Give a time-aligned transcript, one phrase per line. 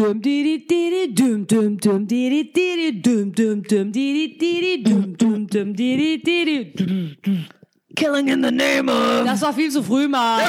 [0.00, 5.46] dum diddy diddy dum dum dum diddy diddy dum dum dum diddy diddy dum dum
[5.46, 7.59] dum diddy diddy
[7.96, 9.24] Killing in the name of.
[9.26, 10.40] Das war viel zu früh, Mann.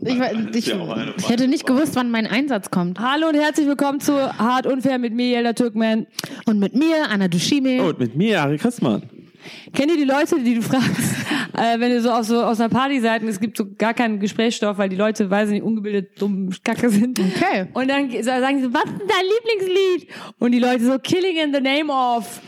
[0.00, 0.66] Ich, war- ich,
[1.18, 3.00] ich hätte nicht gewusst, wann mein Einsatz kommt.
[3.00, 6.06] Hallo und herzlich willkommen zu Hart Unfair mit mir, Yelda Türkman.
[6.46, 7.82] Und mit mir, Anna Dushime.
[7.82, 9.02] Und mit mir, Ari Christmann.
[9.72, 10.86] Kennt ihr die Leute, die du fragst,
[11.56, 14.76] äh, wenn du so auf so aus einer Partyseiten, es gibt so gar keinen Gesprächsstoff,
[14.76, 17.18] weil die Leute, weiß ich nicht, ungebildet, dumm, kacke sind.
[17.18, 17.66] Okay.
[17.72, 20.10] Und dann sagen sie so, was ist dein Lieblingslied?
[20.38, 22.40] Und die Leute so, Killing in the Name of.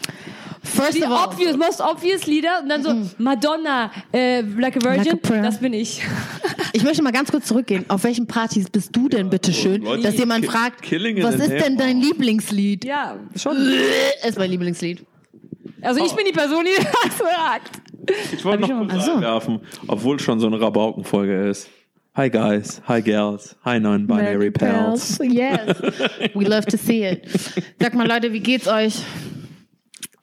[0.63, 2.61] First Die of all, obvious, most obvious Lieder.
[2.63, 5.05] Und dann so, Madonna, äh, Like a Virgin.
[5.23, 6.03] Like a das bin ich.
[6.75, 7.85] ich möchte mal ganz kurz zurückgehen.
[7.89, 11.49] Auf welchen Partys bist du denn, bitteschön, Leute, dass jemand Ki- fragt, Killing was ist
[11.51, 12.85] denn dein Lieblingslied?
[12.85, 13.57] ja, schon.
[14.27, 15.05] Ist mein Lieblingslied.
[15.83, 17.81] Also ich bin die Person, die das sagt.
[18.33, 19.13] Ich wollte noch kurz mal- Ach so.
[19.15, 21.69] einwerfen, obwohl es schon so eine Rabaukenfolge ist.
[22.17, 25.19] Hi guys, hi girls, hi non-binary pals.
[25.23, 25.81] Yes.
[26.35, 27.23] We love to see it.
[27.81, 28.97] Sag mal, Leute, wie geht's euch?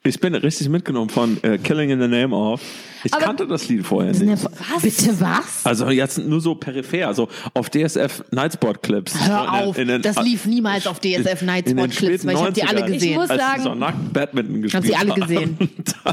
[0.03, 2.61] Ich bin richtig mitgenommen von äh, Killing in the Name of.
[3.07, 4.21] Ich Aber- kannte das Lied vorher nicht.
[4.43, 4.49] vo-
[4.81, 5.65] Bitte was?
[5.65, 9.13] Also jetzt nur so peripher, so auf DSF Nightspot Clips.
[9.27, 12.51] Hör auf, das lief niemals auf DSF Night in den Spot Clips, weil ich habe
[12.51, 12.91] die alle 90ern.
[12.93, 13.11] gesehen.
[13.11, 15.57] Ich muss Als sagen- sie so nackt Badminton Ich habe gespielt sie alle gesehen.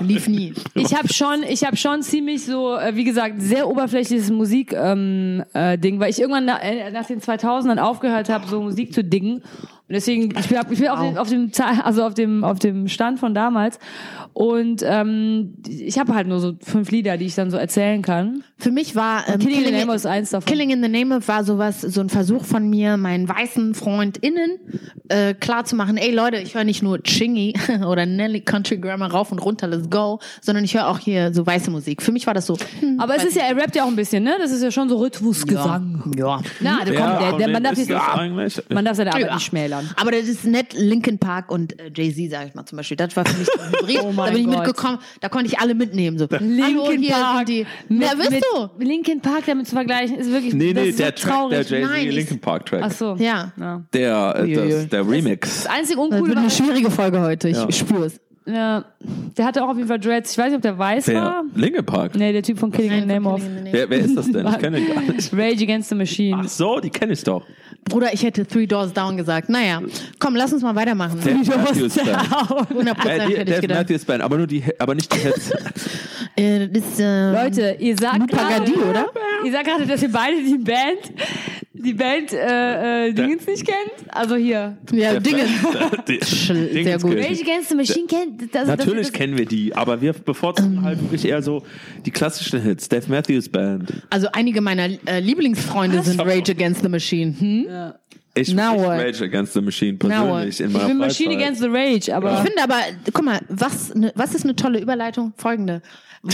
[0.02, 0.54] Lief nie.
[0.74, 5.42] Ich habe schon, ich habe schon ziemlich so, äh, wie gesagt, sehr oberflächliches Musik ähm,
[5.52, 9.02] äh, Ding, weil ich irgendwann na, äh, nach den 2000ern aufgehört habe, so Musik zu
[9.02, 9.42] dingen.
[9.86, 11.50] Und deswegen, ich bin, ich bin auf, dem, auf dem,
[11.82, 13.78] also auf dem, auf dem Stand von damals.
[14.34, 18.42] Und ähm, ich habe halt nur so fünf Lieder, die ich dann so erzählen kann.
[18.58, 20.50] Für mich war ähm, Killing in the Name of ist eins davon.
[20.50, 24.58] Killing in the Name of war sowas, so ein Versuch von mir, meinen weißen FreundInnen
[25.08, 27.54] äh, klar zu machen, ey Leute, ich höre nicht nur Chingy
[27.86, 31.46] oder Nelly Country Grammar rauf und runter, let's go, sondern ich höre auch hier so
[31.46, 32.02] weiße Musik.
[32.02, 33.94] Für mich war das so, hm, Aber es ist ja, er rappt ja auch ein
[33.96, 34.34] bisschen, ne?
[34.40, 36.12] Das ist ja schon so Rhythmusgesang.
[36.16, 36.40] ja.
[36.60, 38.60] Na, also Wer komm, der, der, man, darf jetzt, nicht- eigentlich?
[38.68, 39.34] man darf seine Arbeit Ja.
[39.34, 39.88] nicht schmälern.
[39.96, 42.96] Aber das ist nett, Linkin Park und äh, Jay-Z, sag ich mal zum Beispiel.
[42.96, 44.00] Das war für mich so ein Hybrid.
[44.02, 44.66] Oh da bin ich Gott.
[44.66, 46.18] mitgekommen, da konnte ich alle mitnehmen.
[46.18, 46.26] So.
[46.40, 47.46] Linkin Park.
[47.46, 47.66] die.
[47.88, 48.68] Mit, ja, wisst mit du?
[48.84, 51.68] Linkin Park damit zu vergleichen, ist wirklich Nee, das nee, ist der so Track, traurig.
[51.68, 52.80] der Nein, Jay-Z Linkin Park Track.
[52.84, 53.16] Ach so.
[53.18, 53.52] Ja.
[53.58, 53.82] ja.
[53.92, 55.64] Der, äh, das, der Remix.
[55.64, 57.70] Das einzige Das wird Uncoole eine schwierige Folge heute, ich Ja.
[57.72, 58.20] spür's.
[58.46, 58.84] Ja,
[59.38, 60.32] der hatte auch auf jeden Fall Dreads.
[60.32, 61.44] Ich weiß nicht, ob der weiß Der war.
[61.54, 62.14] Linkin Park.
[62.14, 63.40] Nee, der Typ von Killing in the Name of.
[63.70, 64.46] Wer, wer ist das denn?
[64.46, 65.32] Ich kenne ihn gar nicht.
[65.32, 66.40] Rage Against the Machine.
[66.44, 67.42] Ach so, die kenne ich doch.
[67.88, 69.48] Bruder, ich hätte Three Doors Down gesagt.
[69.48, 69.80] Naja,
[70.18, 71.18] komm, lass uns mal weitermachen.
[71.22, 72.08] Dave Matthews Band.
[72.08, 73.78] 100% Äh, die, hätte ich gedacht.
[73.80, 75.50] Matthews Band, aber nur die, aber nicht die Hits.
[76.36, 79.06] Äh, das ist, äh, Leute, ihr sagt gerade, oder?
[79.44, 80.98] Ihr sagt gerade, dass ihr beide die Band,
[81.84, 84.08] die Band äh, äh, Dingens nicht kennt.
[84.08, 84.76] Also hier.
[84.92, 85.50] Ja, Dingens
[86.82, 87.16] sehr gut.
[87.16, 88.54] Rage Against the Machine kennt.
[88.54, 91.62] Das, Natürlich das, kennen wir die, aber wir bevorzugen halt wirklich eher so
[92.04, 92.88] die klassischen Hits.
[92.88, 93.92] Dave Matthews Band.
[94.10, 97.34] Also einige meiner äh, Lieblingsfreunde sind Rage Against the Machine.
[97.38, 97.66] Hm?
[97.66, 98.03] Ich,
[98.34, 98.88] ich Now what?
[99.00, 101.42] Rage Against the Machine persönlich in Ich meiner bin Machine Freizeit.
[101.44, 102.34] Against the Rage, aber.
[102.34, 102.78] Ich finde aber,
[103.12, 105.32] guck mal, was, ne, was ist eine tolle Überleitung?
[105.36, 105.82] Folgende.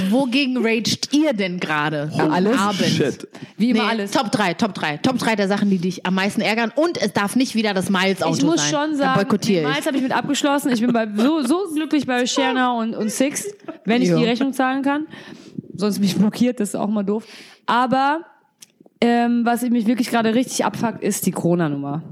[0.09, 2.57] Wogegen raged ihr denn gerade am alles?
[2.57, 2.81] Abend?
[2.85, 3.27] Shit.
[3.57, 4.13] wie immer Nee, alles.
[4.13, 4.99] Top 3, Top 3.
[4.99, 6.71] Top 3 der Sachen, die dich am meisten ärgern.
[6.77, 8.71] Und es darf nicht wieder das Miles-Auto Ich muss sein.
[8.71, 9.87] schon Da sagen, boykottiere Miles ich.
[9.89, 10.71] habe ich mit abgeschlossen.
[10.71, 13.49] Ich bin bei, so, so glücklich bei Scherner und, und Six,
[13.85, 14.17] wenn ich Ja.
[14.17, 15.09] die Rechnung zahlen kann.
[15.75, 17.25] Sonst mich blockiert, das ist auch mal doof.
[17.67, 18.21] Aber
[19.01, 22.03] ähm, was mich wirklich gerade richtig abfuckt, ist die Corona-Nummer.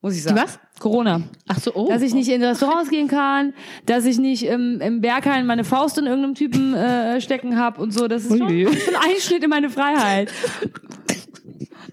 [0.00, 0.36] Muss ich sagen.
[0.36, 0.60] Die was?
[0.78, 1.22] Corona.
[1.48, 1.88] Ach so, oh.
[1.88, 3.52] Dass ich nicht in Restaurants gehen kann,
[3.84, 7.92] dass ich nicht im, im Berghain meine Faust in irgendeinem Typen äh, stecken hab und
[7.92, 8.06] so.
[8.06, 10.32] Das ist schon, ist ein Einschnitt in meine Freiheit.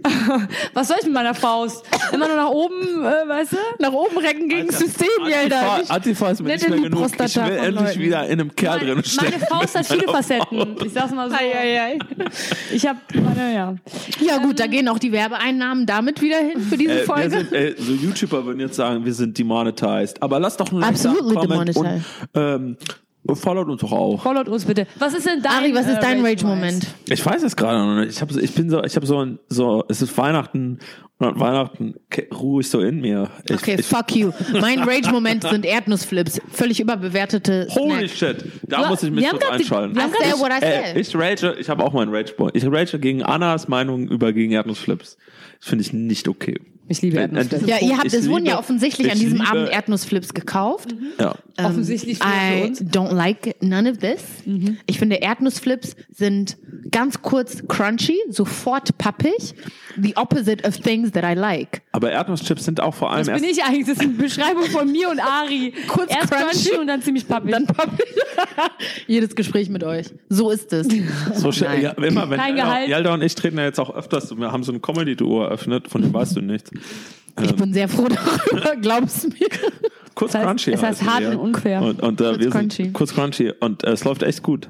[0.73, 1.83] Was soll ich mit meiner Faust?
[2.13, 3.57] Immer nur nach oben, äh, weißt du?
[3.79, 5.91] nach oben recken gegen das System, Antifa, Alter.
[5.93, 7.05] Antifa ist mir nicht mehr genug.
[7.05, 7.99] Ich Prostata will von endlich Leuten.
[8.01, 9.31] wieder in einem Kerl drin Meine, stecken.
[9.31, 10.75] meine Faust hat viele Facetten.
[10.85, 11.35] Ich sag's mal so.
[12.73, 13.75] Ich hab, meine, ja.
[14.19, 17.29] Ja gut, da gehen auch die Werbeeinnahmen damit wieder hin für diese Äh, Folge.
[17.29, 20.21] sind, äh, so YouTuber würden jetzt sagen, wir sind demonetized.
[20.21, 22.05] Aber lasst doch einen Like da, Absolutely Comment und demonetized.
[22.35, 22.77] ähm,
[23.33, 24.21] followt uns doch auch.
[24.21, 24.85] Followt uns bitte.
[24.99, 26.83] Was ist denn dein Ari, was ist äh, dein Rage-Moment?
[26.83, 26.87] Rage-Moment?
[27.09, 28.11] Ich weiß es gerade noch nicht.
[28.11, 30.79] Ich, hab, so- ich bin so, ich habe so ein, so, es ist Weihnachten
[31.17, 31.95] und an Weihnachten
[32.33, 33.29] ruhe ich so in mir.
[33.49, 34.31] Ich, Okay, ich, fuck you.
[34.59, 36.41] Mein Rage-Moment sind Erdnussflips.
[36.51, 38.17] Völlig überbewertete Holy Snacks.
[38.17, 39.97] shit, da Du- muss ich mich kurz die- einschalten.
[39.99, 42.55] haben I what I Äh, ich rage, ich habe auch meinen Rage-Point.
[42.55, 45.17] Ich rage gegen Annas Meinung über gegen Erdnussflips.
[45.59, 46.59] Das finde ich nicht okay.
[46.87, 47.65] Ich liebe Erdnussflips.
[47.67, 50.95] Ja, ihr habt, es wurden ja offensichtlich an diesem liebe- Abend Erdnussflips gekauft.
[51.19, 51.35] Ja.
[51.57, 52.81] Offensichtlich für I uns.
[52.81, 54.21] don't like none of this.
[54.85, 56.57] Ich finde Erdnussflips sind
[56.91, 59.55] ganz kurz crunchy, sofort pappig.
[59.97, 61.81] The opposite of things that I like.
[61.93, 63.85] Aber Erdnusschips sind auch vor allem Das bin ich eigentlich.
[63.87, 65.73] Das ist eine Beschreibung von mir und Ari.
[65.87, 66.45] Kurz Erst crunchy.
[66.69, 67.51] crunchy und dann ziemlich pappig.
[67.51, 68.05] Dann pappig.
[69.07, 70.07] Jedes Gespräch mit euch.
[70.29, 70.87] So ist es.
[71.35, 71.49] so.
[71.65, 71.81] Nein.
[71.81, 72.89] Ja, immer wenn Kein Jelda, Gehalt.
[72.89, 76.01] Jelda und ich treten ja jetzt auch öfters, wir haben so ein Comedy-Duo eröffnet, von
[76.01, 76.69] dem weißt du nichts.
[77.43, 78.07] Ich bin sehr froh
[78.51, 79.47] darüber, glaubst mir.
[80.13, 80.71] Kurz Das heißt- crunchy.
[80.71, 81.29] es heißt heißen hart wir.
[81.31, 81.81] und unfair.
[81.81, 82.83] Und, und äh, wir crunchy.
[82.83, 83.51] sind kurz crunchy.
[83.59, 84.69] Und äh, es läuft echt gut.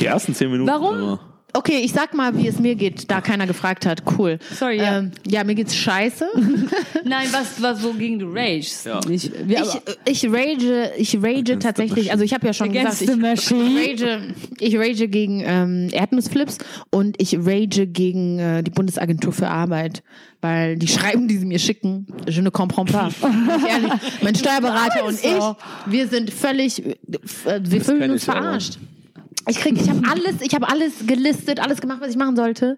[0.00, 0.70] Die ersten zehn Minuten.
[0.70, 0.94] Warum?
[0.96, 1.20] aber-
[1.56, 4.02] Okay, ich sag mal, wie es mir geht, da keiner gefragt hat.
[4.18, 4.40] Cool.
[4.58, 4.98] Sorry, ja.
[4.98, 6.26] Ähm, ja, mir geht's scheiße.
[7.04, 8.86] Nein, was, was wogegen du ragest.
[8.86, 8.98] Ja.
[9.06, 9.30] Wir, Ich,
[10.04, 14.20] ich rage, ich rage tatsächlich, also ich habe ja schon Against gesagt, ich, ich rage,
[14.58, 16.58] ich rage gegen ähm, Erdnussflips
[16.90, 20.02] und ich rage gegen äh, die Bundesagentur für Arbeit,
[20.44, 23.14] weil die Schreiben, die sie mir schicken, je ne comprends pas.
[23.66, 25.42] Ehrlich, mein Steuerberater und ich,
[25.86, 28.76] wir sind völlig, äh, wir fühlen uns verarscht.
[29.48, 32.76] Ich krieg, ich habe alles, ich habe alles gelistet, alles gemacht, was ich machen sollte.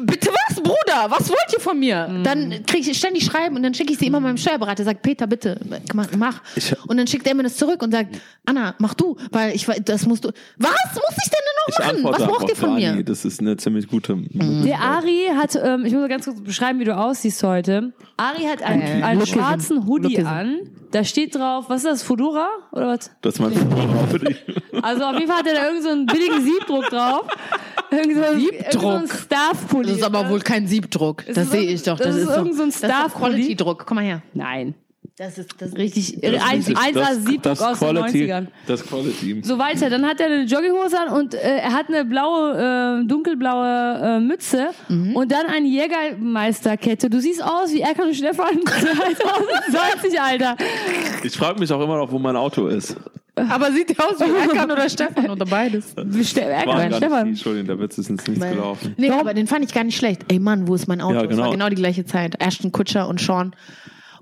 [0.00, 1.10] Bitte was, Bruder?
[1.10, 2.08] Was wollt ihr von mir?
[2.08, 2.24] Mhm.
[2.24, 5.26] Dann kriege ich ständig Schreiben und dann schicke ich sie immer meinem Steuerberater, sagt Peter,
[5.26, 5.60] bitte,
[5.94, 6.06] mach.
[6.16, 6.40] mach.
[6.56, 8.16] Ich- und dann schickt er mir das zurück und sagt,
[8.46, 10.30] Anna, mach du, weil ich das musst du.
[10.56, 12.20] Was muss ich denn denn noch machen?
[12.20, 12.96] Was braucht ihr von Dani.
[12.96, 13.04] mir?
[13.04, 14.16] Das ist eine ziemlich gute.
[14.32, 17.92] Der Ari hat, ähm, ich muss mal ganz kurz beschreiben, wie du aussiehst heute.
[18.16, 20.38] Ari hat einen, Äh, einen schwarzen Hoodie Look at him.
[20.38, 20.58] an.
[20.90, 22.48] Da steht drauf, was ist das, Fedora?
[22.72, 23.10] Oder was?
[23.22, 24.36] Das ist mein dich.
[24.82, 27.26] Also auf jeden Fall hat er da irgendeinen so einen billigen Siebdruck drauf.
[27.92, 29.88] Irgend so, irgend so ein Staff-Pulli.
[29.88, 31.24] Das ist aber wohl kein Siebdruck.
[31.26, 31.98] Das, ist sehe ich doch.
[31.98, 33.32] das Das, ist ist, irgend so ein das Star-Pulli.
[33.34, 33.86] Quality-Druck.
[33.86, 34.22] Komm mal her.
[34.34, 34.74] Nein.
[35.18, 38.46] Das ist das Richtig, Das ein, ist- das- Siebdruck das aus den Quality, 90ern.
[38.66, 39.42] Das Quality.
[39.44, 39.90] So weiter.
[39.90, 44.20] Dann hat er eine Jogginghose an und äh, er hat eine blaue, äh, dunkelblaue äh,
[44.20, 45.14] Mütze Mhm.
[45.14, 47.10] und dann eine Jägermeisterkette.
[47.10, 50.56] Du siehst aus wie Erkan und Stefan 2020, Alter.
[51.22, 52.96] Ich frage mich auch immer noch, wo mein Auto ist.
[53.34, 55.94] Aber sieht aus wie Erkan oder Stefan oder beides.
[56.04, 57.28] Wie Ste Erkan, nicht Stefan.
[57.28, 58.94] Entschuldigung, der Witz ist ins Nichts gelaufen.
[58.98, 60.30] Nee, aber den fand ich gar nicht schlecht.
[60.30, 61.14] Ey Mann, wo ist mein Auto?
[61.14, 61.50] Ja, Es war genau.
[61.50, 62.36] genau die gleiche Zeit.
[62.42, 63.54] Ashton Kutcher und Sean.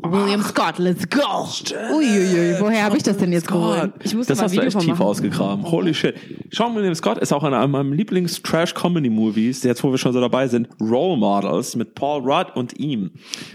[0.02, 1.48] William Scott, let's go.
[1.92, 3.92] Uiuiui, woher habe ich das denn jetzt geholt?
[4.02, 5.02] Ich muss da das mal hast du Video echt von tief machen.
[5.02, 5.70] ausgegraben.
[5.70, 6.14] Holy shit.
[6.50, 10.68] Sean William Scott ist auch einer meiner Lieblings-Trash-Comedy-Movies, jetzt wo wir schon so dabei sind.
[10.80, 13.10] Role Models mit Paul Rudd und ihm.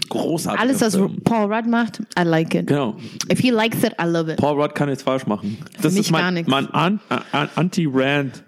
[0.08, 0.60] Großartig.
[0.60, 2.68] Alles, was Paul Rudd macht, I like it.
[2.68, 2.96] Genau.
[3.30, 4.38] If he likes it, I love it.
[4.38, 5.58] Paul Rudd kann nichts falsch machen.
[5.82, 6.50] Das mich ist mein, gar nichts.
[6.50, 7.00] mein An
[7.32, 8.44] An Anti-Rand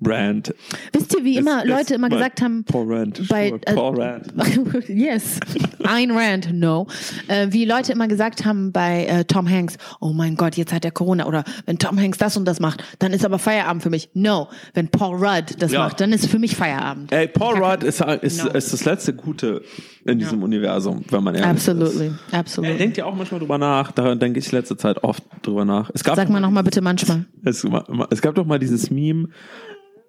[0.00, 0.54] Brand.
[0.92, 3.28] Wisst ihr, wie immer Leute immer gesagt haben, Paul Rand.
[3.28, 3.60] bei, sure.
[3.66, 4.26] äh, Paul Rand.
[4.88, 5.40] yes,
[5.84, 6.86] Ayn Rand, no.
[7.28, 10.84] Äh, wie Leute immer gesagt haben bei äh, Tom Hanks, oh mein Gott, jetzt hat
[10.84, 11.26] er Corona.
[11.26, 14.10] Oder wenn Tom Hanks das und das macht, dann ist aber Feierabend für mich.
[14.14, 15.80] No, wenn Paul Rudd das Ja.
[15.80, 17.12] macht, dann ist für mich Feierabend.
[17.12, 18.50] Ey, Paul Rudd ist, ist, No.
[18.50, 19.62] ist das letzte Gute
[20.04, 22.14] in diesem Universum, wenn man ehrlich Absolutely, ist.
[22.32, 22.78] Er absolutely.
[22.78, 25.90] denkt ja auch manchmal drüber nach, daran denke ich letzte Zeit oft drüber nach.
[25.94, 27.24] Es gab Sag mal nochmal bitte manchmal.
[27.44, 27.66] Es,
[28.10, 29.28] es gab doch mal dieses Meme,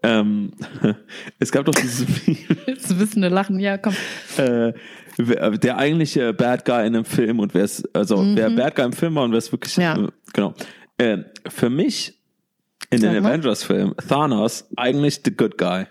[0.07, 0.51] ähm,
[1.39, 2.05] es gab doch dieses
[2.65, 3.93] Das wissende Lachen, ja, komm.
[4.37, 4.73] äh,
[5.17, 8.85] wer- der eigentliche Bad Guy in einem Film und wer ist, also wer Bad Guy
[8.85, 9.83] im Film war und wer ist wirklich, Mhm.
[9.83, 9.97] Ja.
[9.97, 10.53] äh, genau.
[10.97, 11.17] Äh,
[11.47, 12.17] für mich
[12.89, 13.29] in den Sag mal.
[13.31, 15.85] Avengers-Filmen, Thanos eigentlich the good guy.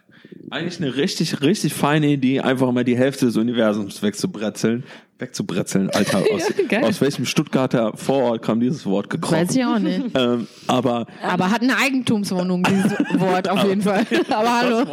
[0.50, 4.84] Eigentlich eine richtig, richtig feine Idee, einfach mal die Hälfte des Universums wegzubretzeln.
[5.18, 6.18] Wegzubretzeln, Alter.
[6.32, 6.84] Aus, geil.
[6.84, 9.34] aus welchem Stuttgarter Vorort kam dieses Wort gekrochen?
[9.38, 10.02] Weiß ich auch nicht.
[10.14, 14.04] Ähm, aber Aber hat eine Eigentumswohnung, dieses Wort auf jeden Fall.
[14.28, 14.84] Aber hallo.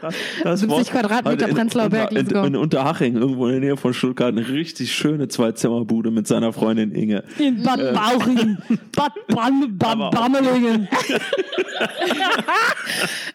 [0.00, 3.60] Das, das 70 Wort- Quadratmeter in, Prenzlauer Berg, in, in, in Unterhaching, irgendwo in der
[3.60, 7.22] Nähe von Stuttgart, eine richtig schöne Zwei-Zimmer-Bude mit seiner Freundin Inge.
[7.38, 8.58] In Bad Bauchingen.
[8.96, 10.88] Bad, Bam, Aber- Bammelingen.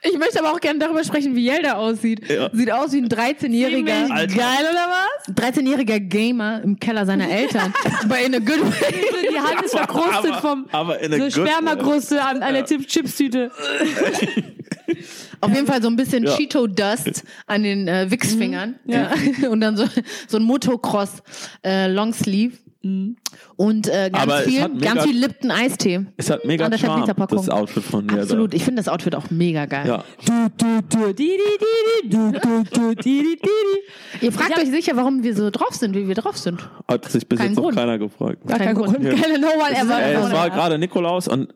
[0.02, 2.30] Ich möchte aber auch gerne darüber sprechen, wie Jelda aussieht.
[2.30, 2.50] Ja.
[2.52, 4.36] Sieht aus wie ein 13-jähriger, Alter.
[4.36, 5.36] Geil, oder was?
[5.36, 6.00] 13-jähriger
[6.34, 7.74] Gamer im Keller seiner Eltern.
[8.10, 9.06] Bei in a good way.
[9.32, 12.88] Die Hand ist verkrustet Aber- vom aber in a so Spermakruste an, an der Chip-
[12.88, 13.52] Chipstüte.
[15.42, 16.36] Auf jeden Fall so ein bisschen Ja.
[16.36, 18.76] Cheeto Dust an den äh, Wichsfingern.
[18.86, 19.12] Ja.
[19.50, 19.86] Und dann so,
[20.28, 21.22] so ein Motocross
[21.66, 22.58] äh, Longsleeve.
[23.56, 26.06] Und äh, ganz viel, mega- ganz viel Lipton Eistee.
[26.18, 28.22] Es hat mega Anderthalb Charme, das Outfit von mir.
[28.22, 28.54] Absolut.
[28.54, 29.88] Ich finde das Outfit auch mega geil.
[29.88, 30.04] Ja.
[30.26, 34.26] Du, du, du, di, di, di, di, du, du, du, di, di, di, di.
[34.26, 36.60] Ihr fragt Ich hab- euch sicher, warum wir so drauf sind, wie wir drauf sind.
[36.90, 37.78] Hat sich bis Kein jetzt noch Grund.
[37.78, 38.46] keiner gefragt.
[38.46, 38.96] Gar kein Kein Grund.
[39.02, 39.10] Grund.
[39.22, 40.02] Keine No One ever.
[40.02, 41.54] Ey, es war gerade Nikolaus und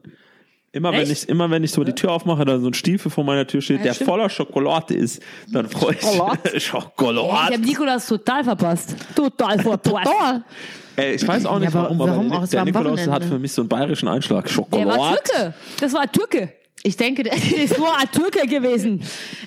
[0.77, 3.23] immer wenn ich immer wenn ich so die Tür aufmache, da so ein Stiefel vor
[3.23, 4.09] meiner Tür steht, der stimmt.
[4.09, 6.39] voller Schokolade ist, dann freue ich Schokolade?
[6.59, 7.49] mich.
[7.49, 8.95] Ich habe Nikolas total verpasst.
[9.15, 10.11] Total verpasst.
[10.95, 12.47] Ey, ich weiß auch nicht Ja, aber warum, aber warum der, auch?
[12.47, 14.45] Der Nikolaus hat für mich so einen bayerischen Einschlag.
[14.45, 14.99] Der Schokolade.
[14.99, 15.53] war Türke.
[15.79, 16.53] Das war Türke.
[16.87, 19.01] Ich denke, der Ist nur ein Türke gewesen.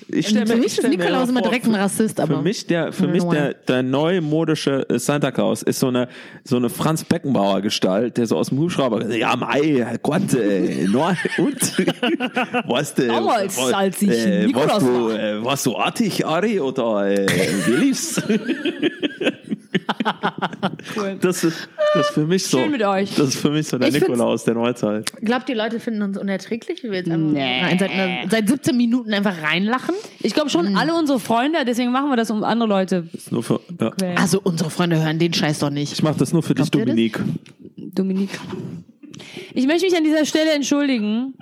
[0.09, 2.35] Ich stell für mir- mich ich stell mir Nikolaus immer direkt ein Rassist, aber.
[2.37, 6.07] Für mich der, für mich der, der neumodische Santa Claus ist so eine,
[6.43, 10.85] so eine Franz Beckenbauer Gestalt, der so aus dem Hubschrauber, ja, mei, Gott, äh,
[11.37, 11.77] und?
[12.67, 15.19] was, äh, Damals, was, als ich äh, Nikolaus warst du, war.
[15.19, 17.25] äh, warst du artig, Ari, oder, äh,
[17.65, 18.21] Willis?
[21.21, 22.57] Das ist, das ist für mich so.
[22.59, 23.15] Schön mit euch.
[23.15, 25.11] Das ist für mich so der Ich Nikolaus der Neuzeit.
[25.21, 27.61] Glaubt ihr, Leute finden uns unerträglich, wie wir jetzt einfach Nee.
[27.61, 29.95] rein, seit, einer- seit 17 Minuten einfach reinlachen?
[30.21, 33.07] Ich glaube schon alle unsere Freunde, deswegen machen wir das um andere Leute.
[33.29, 33.91] Nur für, ja.
[33.91, 34.17] quälen.
[34.17, 35.91] Also unsere Freunde hören den Scheiß doch nicht.
[35.93, 36.95] Ich mache das nur für dich, Glaubt das?
[36.95, 37.19] Dominik.
[37.77, 38.29] Dominik.
[39.53, 41.33] Ich möchte mich an dieser Stelle entschuldigen.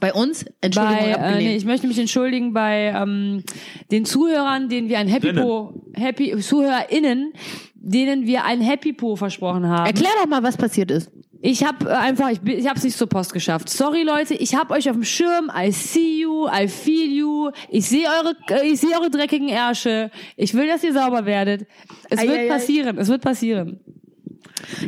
[0.00, 3.44] Bei uns, Entschuldigung, bei, äh, nee, ich möchte mich entschuldigen bei ähm,
[3.90, 7.32] den Zuhörern, denen wir ein Happy Po, Happy ZuhörerInnen,
[7.74, 9.86] denen wir ein Happy Po versprochen haben.
[9.86, 11.10] Erklär doch mal, was passiert ist.
[11.42, 13.70] Ich habe äh, einfach, ich, ich habe es nicht zur Post geschafft.
[13.70, 15.50] Sorry Leute, ich habe euch auf dem Schirm.
[15.56, 17.50] I see you, I feel you.
[17.70, 20.10] Ich sehe eure, äh, ich sehe eure dreckigen Ärsche.
[20.36, 21.66] Ich will, dass ihr sauber werdet.
[22.10, 22.48] Es Ei, wird ei, ei.
[22.48, 22.98] passieren.
[22.98, 23.80] Es wird passieren.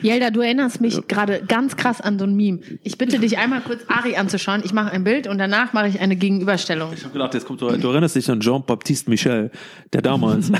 [0.02, 2.60] Jelda, du erinnerst mich gerade ganz krass an so ein Meme.
[2.82, 4.62] Ich bitte dich einmal kurz Ari anzuschauen.
[4.64, 6.92] Ich mache ein Bild und danach mache ich eine Gegenüberstellung.
[6.94, 9.50] Ich habe gedacht, jetzt kommt, du, du erinnerst dich an Jean-Baptiste Michel,
[9.92, 10.50] der damals.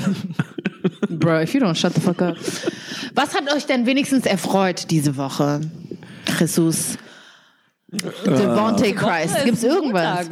[1.09, 2.35] Bro, if you don't shut the fuck up.
[3.15, 5.61] Was hat euch denn wenigstens erfreut diese Woche?
[6.39, 6.97] Jesus.
[8.25, 9.45] Devontae Christ.
[9.45, 10.27] Gibt's irgendwas?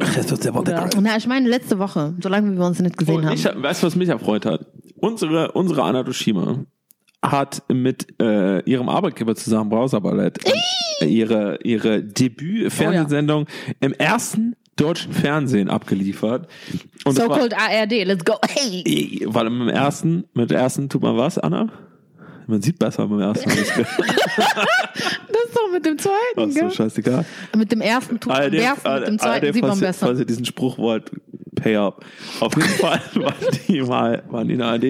[1.00, 3.34] Na, ich meine letzte Woche, solange wir uns nicht gesehen Und haben.
[3.34, 4.66] ich, weißt du, was mich erfreut hat?
[4.96, 6.64] Unsere, unsere Anna Dushima
[7.22, 10.40] hat mit äh, ihrem Arbeitgeber zusammen Browser Ballett
[11.00, 13.46] äh, ihre, ihre Debüt-Fernsehsendung
[13.80, 16.48] im ersten deutschen Fernsehen abgeliefert.
[17.04, 18.34] Und das war, So-called ARD, let's go.
[18.48, 19.22] Hey.
[19.26, 21.68] weil im ersten, mit dem ersten tut man was, Anna?
[22.46, 23.50] Man sieht besser beim ersten.
[24.94, 26.70] Das ist doch mit dem zweiten, Ach so, gell?
[26.70, 27.24] scheißegal.
[27.56, 30.06] Mit dem ersten tut man werfen, mit dem zweiten sieht man besser.
[30.06, 31.10] Falls ihr diesen Spruch wollt,
[31.54, 32.04] pay up.
[32.40, 33.34] Auf jeden Fall waren
[33.68, 34.84] die mal, waren die in der ARD.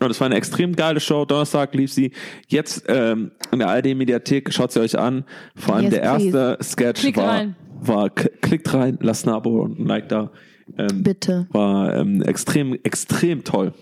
[0.00, 1.24] Und es war eine extrem geile Show.
[1.24, 2.12] Donnerstag lief sie.
[2.48, 5.24] Jetzt ähm, in der ARD-Mediathek, schaut sie euch an.
[5.54, 7.56] Vor allem Yes, der erste Sketch Klickt war, rein.
[7.80, 10.30] war klickt rein, lasst ein Abo und ein Like da.
[10.76, 11.46] Ähm, Bitte.
[11.52, 13.72] War ähm, extrem, extrem toll.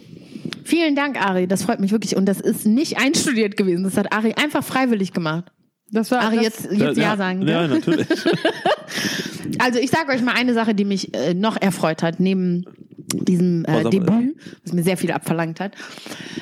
[0.64, 1.46] Vielen Dank, Ari.
[1.46, 2.16] Das freut mich wirklich.
[2.16, 3.84] Und das ist nicht einstudiert gewesen.
[3.84, 5.52] Das hat Ari einfach freiwillig gemacht.
[5.92, 7.46] Das war Ari, das, jetzt, jetzt ja, sagen.
[7.46, 7.78] Ja, gell?
[7.78, 8.06] natürlich.
[9.58, 12.64] Also ich sage euch mal eine Sache, die mich äh, noch erfreut hat, neben
[13.12, 15.72] diesem äh, aber- Debüt, was mir sehr viel abverlangt hat.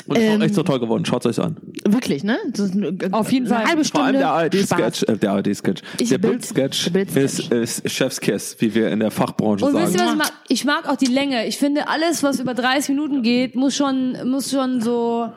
[0.07, 1.05] Und es Ähm, war echt so toll geworden.
[1.05, 1.57] Schaut euch an.
[1.87, 2.39] Wirklich, ne?
[2.53, 3.65] Das ist eine, Auf jeden eine Fall.
[3.67, 4.31] halbe Vor Stunde allem der.
[4.31, 5.83] ARD-Sketch, äh, der ARD-Sketch.
[5.99, 7.51] Ich- Der Bild- Bild-Sketch Bild-Sketch.
[7.51, 9.87] ist, ist Chefskiss, wie wir in der Fachbranche Und sagen.
[9.87, 10.33] wisst ihr, was ich mag?
[10.49, 11.47] Ich mag auch die Länge.
[11.47, 15.31] Ich finde, alles, was über 30 Minuten geht, muss schon, muss schon so,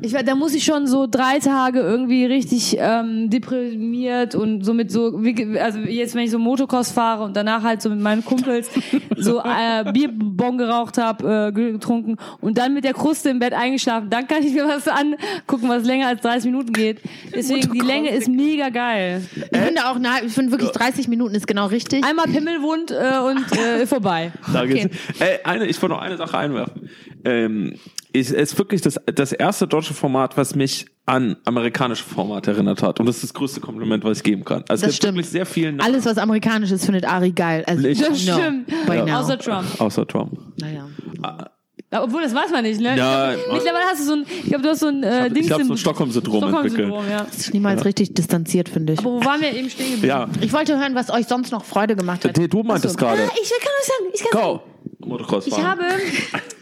[0.00, 4.74] ich weiß, da muss ich schon so drei Tage irgendwie richtig ähm, deprimiert und so
[4.74, 8.00] mit so, wie, also jetzt, wenn ich so Motocross fahre und danach halt so mit
[8.00, 8.70] meinen Kumpels
[9.16, 14.10] so äh, Bierbon geraucht habe, äh, getrunken und dann mit der Kruste im Bett eingeschlafen,
[14.10, 17.00] dann kann ich mir was angucken, was länger als 30 Minuten geht.
[17.34, 19.22] Deswegen, die Länge ist mega geil.
[19.52, 22.04] Ich finde auch, na, ich finde wirklich 30 Minuten ist genau richtig.
[22.04, 24.32] Einmal Pimmelwund äh, und äh, vorbei.
[24.52, 24.82] Da Okay.
[24.88, 24.96] geht's.
[25.20, 26.88] Ey, eine, ich wollte noch eine Sache einwerfen.
[27.24, 27.74] Ähm,
[28.14, 32.98] ist, ist wirklich das, das erste deutsche Format, was mich an amerikanische Formate erinnert hat.
[33.00, 34.64] Und das ist das größte Kompliment, was ich geben kann.
[34.68, 35.14] Also Das es gibt stimmt.
[35.16, 37.62] wirklich sehr viel Alles, was amerikanisch ist, findet Ari geil.
[37.66, 38.68] Also, Ich- Das no, stimmt.
[38.88, 39.18] Now.
[39.18, 39.80] Außer Trump.
[39.80, 40.38] außer Trump.
[40.60, 40.88] naja.
[41.92, 42.96] Ja, Obwohl, das weiß man nicht, ne?
[42.96, 45.52] Ja, Mittlerweile hast du so ein, ich glaube, du hast so ein äh, Dings ich
[45.52, 47.24] hab so ein im- Stockholm-Syndrom Stockholm-Syndrom, ja.
[47.24, 48.98] Das ist niemals richtig distanziert, finde ich.
[48.98, 50.08] Aber wo waren wir eben stehen geblieben?
[50.08, 52.36] Ja, Ich wollte hören, was euch sonst noch Freude gemacht hat.
[52.36, 53.06] Du meintest Achso.
[53.06, 53.22] gerade.
[53.22, 54.60] Ah, ich kann euch sagen, ich kann sagen.
[55.06, 55.66] Motocross Ich fahren.
[55.66, 55.84] habe,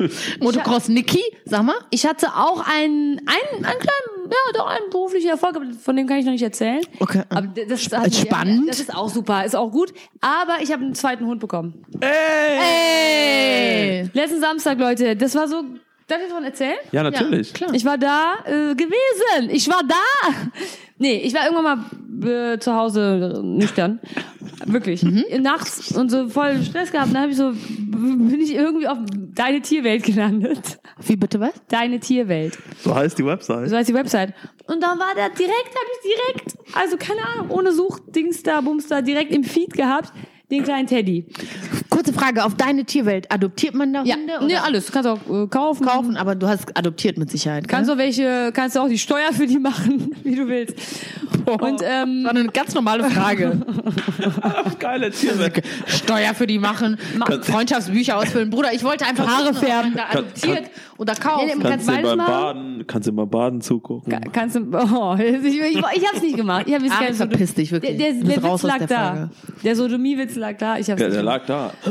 [0.41, 1.77] Motocross Niki, sag mal.
[1.91, 6.07] ich hatte auch einen, einen, einen kleinen, ja, doch einen beruflichen Erfolg, aber von dem
[6.07, 6.81] kann ich noch nicht erzählen.
[7.01, 7.23] Okay.
[7.29, 8.69] Aber das ist halt- Spannend.
[8.69, 9.93] Das ist auch super, ist auch gut.
[10.21, 11.85] Aber ich habe einen zweiten Hund bekommen.
[12.01, 14.09] Ey!
[14.13, 15.63] Letzten Samstag, Leute, das war so,
[16.13, 16.77] darf ich davon erzählen?
[16.93, 17.49] Ja, natürlich.
[17.49, 17.75] Ja, klar.
[17.75, 19.51] Ich war da äh, gewesen.
[19.51, 20.51] Ich war da.
[20.99, 21.85] Nee, ich war irgendwann
[22.21, 23.99] mal äh, zu Hause nüchtern.
[24.67, 25.03] Wirklich.
[25.03, 27.13] Nachts und so voll Stress gehabt.
[27.13, 28.99] Dann habe ich so, bin ich irgendwie auf
[29.35, 30.79] deine Tierwelt gelandet.
[31.05, 31.53] Wie bitte was?
[31.69, 32.57] Deine Tierwelt.
[32.81, 33.69] So heißt die Website.
[33.69, 34.35] So heißt die Website.
[34.67, 38.87] Und dann war da direkt, habe ich direkt, also keine Ahnung, ohne Suchdings da, Bums
[38.87, 40.13] da, direkt im Feed gehabt,
[40.51, 41.27] den kleinen Teddy.
[42.05, 44.33] Kurze Frage, auf deine Tierwelt, adoptiert man da Ja, Hunde?
[44.41, 44.87] nee, oder alles.
[44.87, 45.87] Du kannst auch äh, kaufen.
[45.87, 47.69] kaufen, aber du hast adoptiert mit Sicherheit.
[47.69, 50.75] Kannst auch welche, kannst du auch die Steuer für die machen, wie du willst.
[51.47, 53.61] Und ähm, war eine ganz normale Frage.
[54.81, 55.53] Geile Tiere.
[55.87, 58.51] Steuer für die machen, Kann- Freundschaftsbücher ausfüllen.
[58.51, 59.95] Bruder, ich wollte einfach Haare färben.
[59.97, 61.47] Da adoptiert oder kaufen.
[61.47, 62.19] Nee, nee, Kannst du machen?
[62.19, 64.13] Baden, kannst du beim Baden zugucken.
[64.13, 66.65] Ka- Kannst du, oh, ich, ich, ich hab's nicht gemacht.
[66.67, 67.97] Ich hab jetzt Ah, verpiss dich, wirklich.
[67.97, 69.31] Der, Du der, der Witz lag der da.
[69.65, 70.79] Der Sodomie-Witz lag da.
[70.79, 71.49] Ich hab's Ja, nicht der gemacht.
[71.49, 71.91] lag da.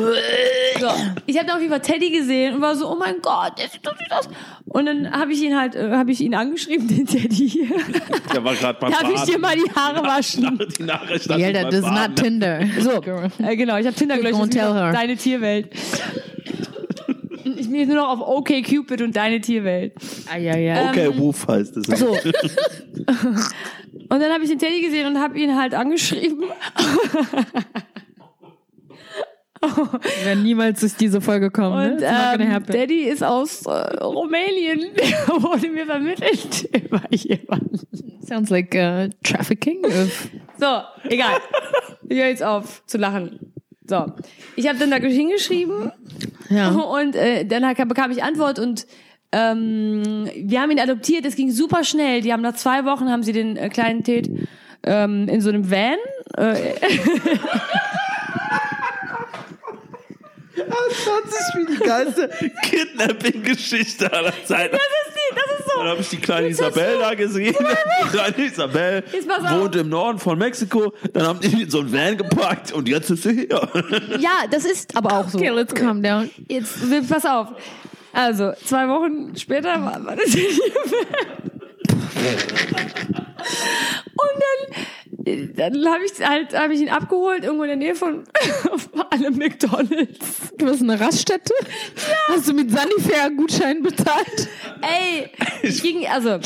[0.80, 0.88] So.
[1.28, 3.68] Ich habe dann auf jeden Fall Teddy gesehen und war so, oh mein Gott, der
[3.70, 4.30] sieht doch süß aus.
[4.66, 7.70] Und dann habe ich ihn halt, äh, habe ich ihn angeschrieben, den Teddy.
[8.34, 9.16] Der war gerade beim Darf Baden.
[9.16, 10.60] ich dir mal die Haare waschen?
[10.78, 12.60] Die Nachricht Yeah, stand that beim is not Tinder.
[12.80, 13.02] So,
[13.44, 14.56] äh, genau, ich habe Tinder gelöscht.
[14.56, 15.70] Deine Tierwelt.
[17.44, 19.94] Ich bin jetzt nur noch auf OK Cupid und deine Tierwelt.
[20.32, 20.90] Ah, ja, ja.
[20.90, 22.00] Okay, Woof heißt es.
[22.00, 22.18] So.
[24.12, 26.44] Und dann habe ich den Teddy gesehen und habe ihn halt angeschrieben.
[30.20, 31.94] Wir werden niemals durch diese Folge kommen.
[31.94, 32.12] Und ne?
[32.12, 32.64] Not gonna ähm.
[32.66, 33.70] Daddy ist aus äh,
[34.04, 34.92] Rumänien.
[34.96, 37.80] Der wurde mir vermittelt über jemanden.
[38.26, 39.84] Sounds like uh, trafficking.
[40.58, 41.38] So, egal.
[42.10, 43.52] Ich höre jetzt auf zu lachen.
[43.88, 44.06] So,
[44.56, 45.92] ich habe dann da hingeschrieben
[46.50, 46.70] ja.
[46.70, 48.88] und äh, dann bekam ich Antwort und
[49.32, 51.26] ähm, wir haben ihn adoptiert.
[51.26, 52.22] Es ging super schnell.
[52.22, 54.30] Die haben nach zwei Wochen haben sie den äh, kleinen Ted
[54.84, 55.98] ähm, in so einem Van.
[56.38, 56.56] Äh,
[60.72, 62.30] Das ist wie die geilste
[62.64, 64.78] Kidnapping-Geschichte aller Zeiten.
[64.78, 65.80] das ist die, das ist so.
[65.80, 67.56] Dann habe ich die kleine Isabel da gesehen.
[68.04, 69.04] Die kleine Isabel
[69.52, 70.94] wohnt im Norden von Mexiko.
[71.14, 73.50] Dann haben die in so ein Van gepackt und jetzt ist sie hier.
[74.20, 75.38] Ja, das ist aber auch so.
[75.38, 76.30] Okay, let's calm down.
[76.48, 76.78] Jetzt,
[77.10, 77.48] pass auf.
[78.14, 80.50] Also, zwei Wochen später war, war das hier.
[84.14, 84.86] Und dann,
[85.24, 88.24] dann habe ich halt, habe ich ihn abgeholt, irgendwo in der Nähe von
[89.10, 90.54] einem McDonalds.
[90.58, 91.54] Du hast eine Raststätte?
[92.28, 94.50] Hast du mit Sanifair Gutschein bezahlt?
[94.82, 95.30] Ey,
[95.62, 96.40] ich ging, also,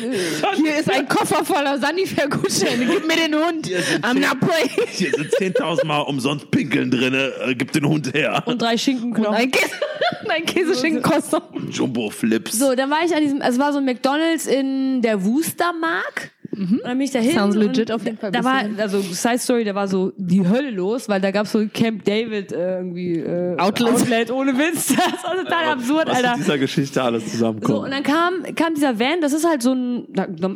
[0.56, 2.86] Hier ist ein Koffer voller Sanifair Gutscheine.
[2.86, 3.66] Gib mir den Hund.
[3.66, 4.88] Hier sind I'm not playing.
[4.90, 7.14] Hier sind 10.000 Mal umsonst Pinkeln drin.
[7.14, 8.42] Äh, gib den Hund her.
[8.46, 9.34] und drei Schinkenknochen.
[9.34, 9.74] Ein, Käse,
[10.28, 11.70] ein Käseschinkenkostum.
[11.70, 12.58] Jumbo-Flips.
[12.58, 16.32] So, dann war ich an diesem, es war so ein McDonalds in der Wustermark.
[16.52, 17.32] Und dann bin ich da hin.
[17.32, 18.32] Sounds legit und auf jeden Fall.
[18.32, 21.64] Da war, also Side Story, da war so die Hölle los, weil da gab's so
[21.72, 23.88] Camp David äh, irgendwie äh, Outlet.
[23.88, 24.94] Outlet ohne Witz.
[24.96, 26.32] Das war total absurd, Was Alter.
[26.32, 27.78] in dieser Geschichte alles So, zusammenkommt.
[27.84, 30.06] und dann kam, kam dieser Van, das ist halt so ein,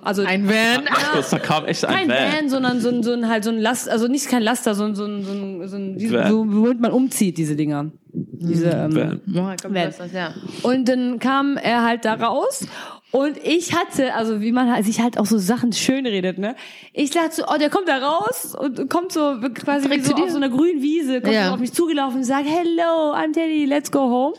[0.02, 0.84] also Ein Van.
[0.90, 2.48] Ach, da kam echt ein kein Van, Van.
[2.48, 5.04] sondern so ein, so ein halt so ein Last, also nicht kein Laster, sondern so
[5.04, 6.28] ein, so ein, so ein, wie, Van.
[6.30, 7.90] so, womit man umzieht, diese Dinger.
[8.12, 8.94] Diese, ähm,
[9.26, 9.56] Van.
[9.62, 9.90] Komm, Van.
[10.12, 10.34] ja.
[10.62, 12.66] Und dann kam er halt da raus
[13.14, 16.56] und ich hatte, also wie man halt- sich halt auch so Sachen schön redet, ne?
[16.92, 20.10] Ich dachte so, oh, der kommt da raus und kommt so quasi wie Direkt so
[20.10, 20.24] zu dir?
[20.24, 21.46] auf so einer grünen Wiese, kommt Ja.
[21.48, 24.34] so auf mich zugelaufen und sagt, hello, I'm Teddy, let's go home.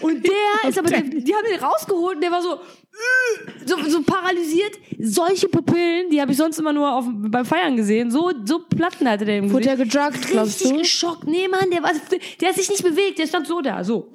[0.00, 0.32] Und der
[0.70, 2.60] ist aber, der, die haben ihn rausgeholt und der war so,
[3.66, 4.72] so, so paralysiert.
[4.98, 8.10] Solche Pupillen, die habe ich sonst immer nur auf, beim Feiern gesehen.
[8.10, 9.94] So, so Platten hatte der im Wurde Gesicht.
[9.94, 10.78] er gedruckt, glaubst Richtig du?
[10.78, 11.26] geschockt.
[11.26, 11.92] Nee, Mann, der, war,
[12.40, 13.18] der hat sich nicht bewegt.
[13.18, 14.12] Der stand so da, so.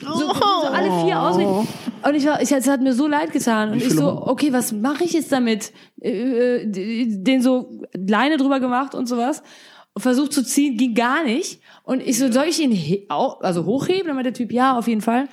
[0.00, 1.68] So, so alle vier auswählen.
[2.04, 3.72] Und ich war, ich, es hat mir so leid getan.
[3.72, 5.72] Und ich so, okay, was mache ich jetzt damit?
[6.00, 9.42] Äh, äh, den so Leine drüber gemacht und sowas.
[9.94, 11.60] Und versucht zu ziehen, ging gar nicht.
[11.84, 14.06] Und ich so, soll ich ihn also hochheben?
[14.06, 15.28] Dann meinte der Typ, ja, auf jeden Fall.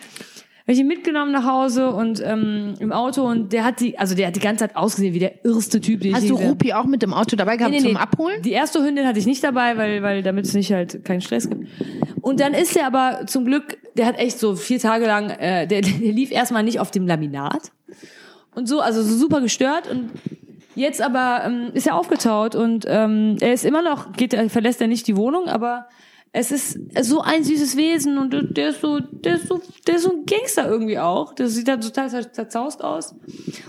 [0.70, 4.14] Habe ich ihn mitgenommen nach Hause und ähm, im Auto und der hat die, also
[4.14, 6.36] der hat die ganze Zeit ausgesehen wie der irrste Typ, den ich Hast du.
[6.36, 8.00] Rupi auch mit dem Auto dabei gehabt Nee, nee, zum nee.
[8.00, 8.44] Abholen?
[8.44, 11.50] Die erste Hündin hatte ich nicht dabei, weil, weil damit es nicht halt keinen Stress
[11.50, 11.68] gibt.
[12.22, 15.66] Und dann ist er aber zum Glück, der hat echt so vier Tage lang, äh,
[15.66, 17.72] der, der lief erstmal nicht auf dem Laminat
[18.54, 20.12] und so, also so super gestört und
[20.76, 24.80] jetzt aber ähm, ist er aufgetaut und ähm, er ist immer noch, geht, er verlässt
[24.82, 25.88] er nicht die Wohnung, aber
[26.32, 30.04] es ist so ein süßes Wesen und der ist so, der ist so, der ist
[30.04, 31.34] so ein Gangster irgendwie auch.
[31.34, 33.16] Das sieht halt total zer- zerzaust aus.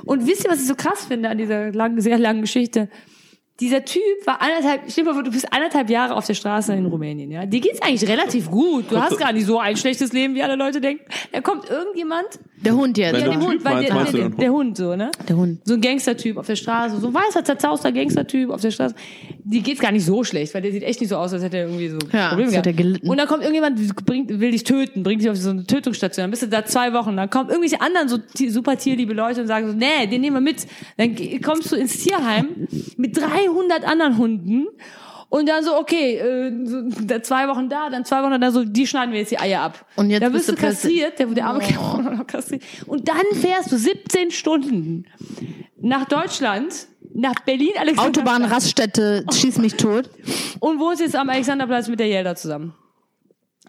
[0.05, 2.89] Und wisst ihr, was ich so krass finde an dieser langen, sehr langen Geschichte?
[3.61, 6.73] Dieser Typ war anderthalb, stell dir mal vor, du bist anderthalb Jahre auf der Straße
[6.75, 7.45] in Rumänien, ja.
[7.45, 8.91] Dir geht's eigentlich relativ gut.
[8.91, 11.05] Du hast gar nicht so ein schlechtes Leben, wie alle Leute denken.
[11.33, 12.27] Da kommt irgendjemand,
[12.65, 13.19] Der Hund jetzt.
[13.19, 15.11] Ja, einen Hund, weil der, der, der Hund, so, ne?
[15.29, 15.61] Der Hund.
[15.65, 18.95] So ein Gangstertyp auf der Straße, so ein weißer, zerzauster Gangstertyp auf der Straße.
[19.45, 21.57] Die geht's gar nicht so schlecht, weil der sieht echt nicht so aus, als hätte
[21.57, 22.77] er irgendwie so Ja, Probleme er gehabt.
[22.77, 23.09] gelitten.
[23.09, 26.25] Und dann kommt irgendjemand, bringt, will dich töten, bringt dich auf so eine Tötungsstation.
[26.25, 27.17] Dann bist du da zwei Wochen.
[27.17, 28.19] Dann kommen irgendwelche anderen so
[28.51, 30.67] super tierliebe Leute und sagen so, nee, den nehmen wir mit.
[30.99, 32.69] Dann kommst du ins Tierheim
[32.99, 34.67] mit 300 anderen Hunden.
[35.31, 38.65] Und dann so, okay, äh, so, da zwei Wochen da, dann zwei Wochen da, so,
[38.65, 39.87] die schneiden wir jetzt die Eier ab.
[39.97, 42.63] Und jetzt dann bist wirst du kastriert, der, der arme Kerl wurde noch kastriert.
[42.87, 45.07] Und dann fährst du 17 Stunden
[45.81, 48.09] nach Deutschland, nach Berlin, Alexander.
[48.21, 50.11] Autobahn, Raststätte, schieß mich tot.
[50.59, 52.75] Und wohnst jetzt am Alexanderplatz mit der Jelda zusammen.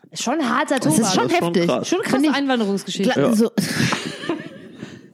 [0.10, 1.00] Ist schon ein harter Das Tobak.
[1.00, 1.67] ist schon Das ist schon heftig.
[1.69, 1.88] krass.
[1.88, 3.13] schon krasse Finde ich- Einwanderungsgeschichte.
[3.13, 3.52] Gla- So,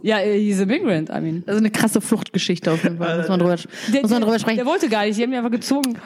[0.02, 1.44] Ja, he's a migrant, I mean.
[1.46, 3.18] Also eine krasse Fluchtgeschichte auf jeden Fall.
[3.20, 3.56] Muss man drüber,
[4.02, 4.58] muss man drüber sprechen.
[4.58, 5.98] Der wollte gar nicht, die haben ihn einfach gezogen.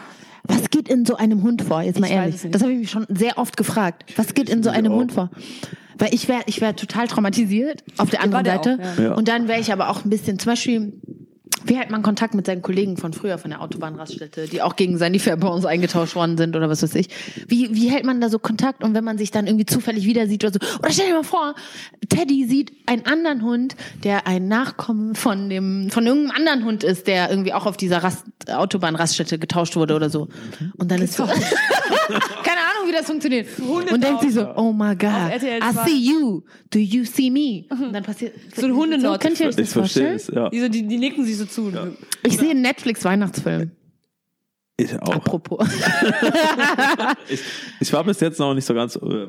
[0.43, 1.81] Was geht in so einem Hund vor?
[1.81, 2.41] Jetzt mal Ich ehrlich.
[2.49, 4.05] Das habe ich mich schon sehr oft gefragt.
[4.15, 4.97] Was geht in so einem auch.
[4.97, 5.29] Hund vor?
[5.97, 8.81] Weil ich wäre ich wär total traumatisiert auf der anderen der auch, Seite.
[8.97, 9.03] ja.
[9.03, 9.13] Ja.
[9.13, 10.93] Und dann wäre ich aber auch ein bisschen, zum Beispiel,
[11.65, 14.97] wie hält man Kontakt mit seinen Kollegen von früher von der Autobahnraststätte, die auch gegen
[14.97, 17.09] Sanifair bei uns eingetauscht worden sind oder was weiß ich.
[17.47, 20.27] Wie, wie hält man da so Kontakt und wenn man sich dann irgendwie zufällig wieder
[20.27, 20.59] sieht oder so?
[20.79, 21.55] Oder stell dir mal vor,
[22.09, 27.07] Teddy sieht einen anderen Hund, der ein Nachkommen von dem, von irgendeinem anderen Hund ist,
[27.07, 30.27] der irgendwie auch auf dieser Rast, Autobahnraststätte getauscht wurde oder so.
[30.77, 31.37] Und dann ist so, keine
[32.61, 33.47] Ahnung, wie das funktioniert.
[33.59, 35.85] Und denkt sich so, oh my God, I 2.
[35.85, 37.65] see you, do you see me?
[37.69, 39.19] Und dann passiert So ein Hundenot.
[39.19, 40.15] Könnt ihr euch das Ich verstehe vorstellen?
[40.15, 40.49] es, ja.
[40.49, 41.71] Die, so, die, die nicken sich so zu.
[42.23, 43.71] Ich sehe einen Netflix-Weihnachtsfilm.
[44.77, 45.15] Ich auch.
[45.15, 45.67] Apropos.
[47.29, 47.39] Ich,
[47.79, 49.27] ich war bis jetzt noch nicht so ganz äh,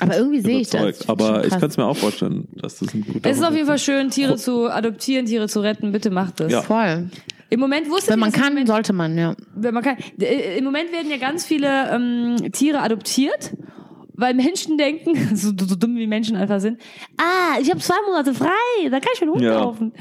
[0.00, 1.08] Aber irgendwie sehe ich das.
[1.08, 3.66] aber ich kann es mir auch vorstellen, dass das ein guter Es ist auf jeden
[3.66, 5.92] Fall schön, Tiere zu adoptieren, Tiere zu retten.
[5.92, 6.52] Bitte macht das.
[6.52, 6.62] Ja.
[6.62, 7.08] Voll.
[7.50, 9.34] Im Moment wusste Wenn man kann, sollte man, ja.
[9.54, 9.96] wenn man kann.
[10.20, 13.52] Äh, Im Moment werden ja ganz viele ähm, Tiere adoptiert,
[14.14, 16.80] weil Menschen denken, so, so dumm wie Menschen einfach sind,
[17.16, 19.60] ah, ich habe zwei Monate frei, da kann ich mir einen Hund Ja.
[19.62, 19.92] kaufen.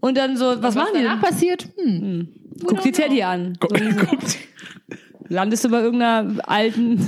[0.00, 1.30] Und dann so, was, machen die danach denn?
[1.30, 1.68] passiert?
[1.76, 2.28] Hm.
[2.64, 3.58] Guck dir Teddy an.
[3.60, 3.68] So,
[5.28, 7.06] landest du bei irgendeiner Alten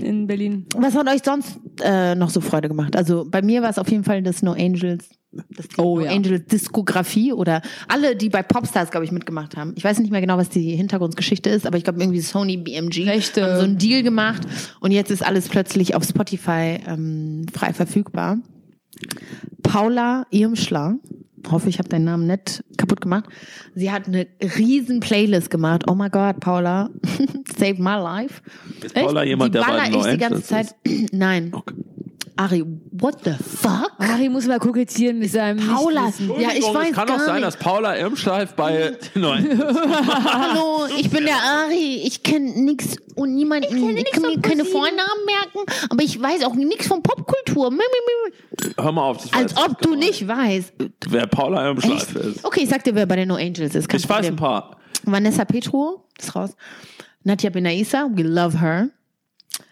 [0.00, 0.66] in Berlin.
[0.76, 2.96] Was hat euch sonst äh, noch so Freude gemacht?
[2.96, 6.04] Also bei mir war es auf jeden Fall das No Angels, das die Oh, no
[6.04, 6.12] ja.
[6.12, 9.74] Angels Diskografie oder alle, die bei Popstars, glaube ich, mitgemacht haben.
[9.76, 13.04] Ich weiß nicht mehr genau, was die Hintergrundgeschichte ist, aber ich glaube irgendwie Sony BMG
[13.08, 13.42] Rechte.
[13.44, 14.42] haben so einen Deal gemacht
[14.80, 18.38] und jetzt ist alles plötzlich auf Spotify ähm, frei verfügbar.
[19.62, 20.96] Paula Irmschler,
[21.50, 23.26] hoffe ich habe deinen Namen nicht kaputt gemacht.
[23.74, 25.84] Sie hat eine riesen Playlist gemacht.
[25.88, 26.90] Oh my God, Paula,
[27.58, 28.42] saved my life.
[28.82, 30.74] Ist Paula jemand, die der bei ich die ganze Zeit.
[31.12, 31.50] Nein.
[31.52, 31.74] Okay.
[32.38, 33.92] Ari, what the fuck?
[33.98, 37.36] Ari muss mal kokettieren mit seinem Paula, ja, ich weiß es kann gar auch sein,
[37.36, 37.46] nicht.
[37.46, 39.58] dass Paula Irmschleif bei Nein.
[39.58, 42.02] Hallo, ich bin der Ari.
[42.04, 43.74] Ich kenne nix und niemanden.
[43.96, 47.72] Ich, kann mir keine Vornamen merken, aber ich weiß auch nichts von Popkultur.
[48.78, 49.24] Hör mal auf.
[49.24, 50.74] Ich Als weiß ob du genau, nicht weißt.
[51.08, 51.84] Wer Paula Echt?
[51.86, 52.44] Irmschleif ist.
[52.44, 53.88] Okay, ich sag dir, wer bei den No Angels ist.
[53.88, 54.34] Kein Ich weiß Problem.
[54.34, 54.76] ein paar.
[55.04, 56.50] Vanessa Petro ist raus.
[57.24, 58.90] Nadja Benaisa, we love her.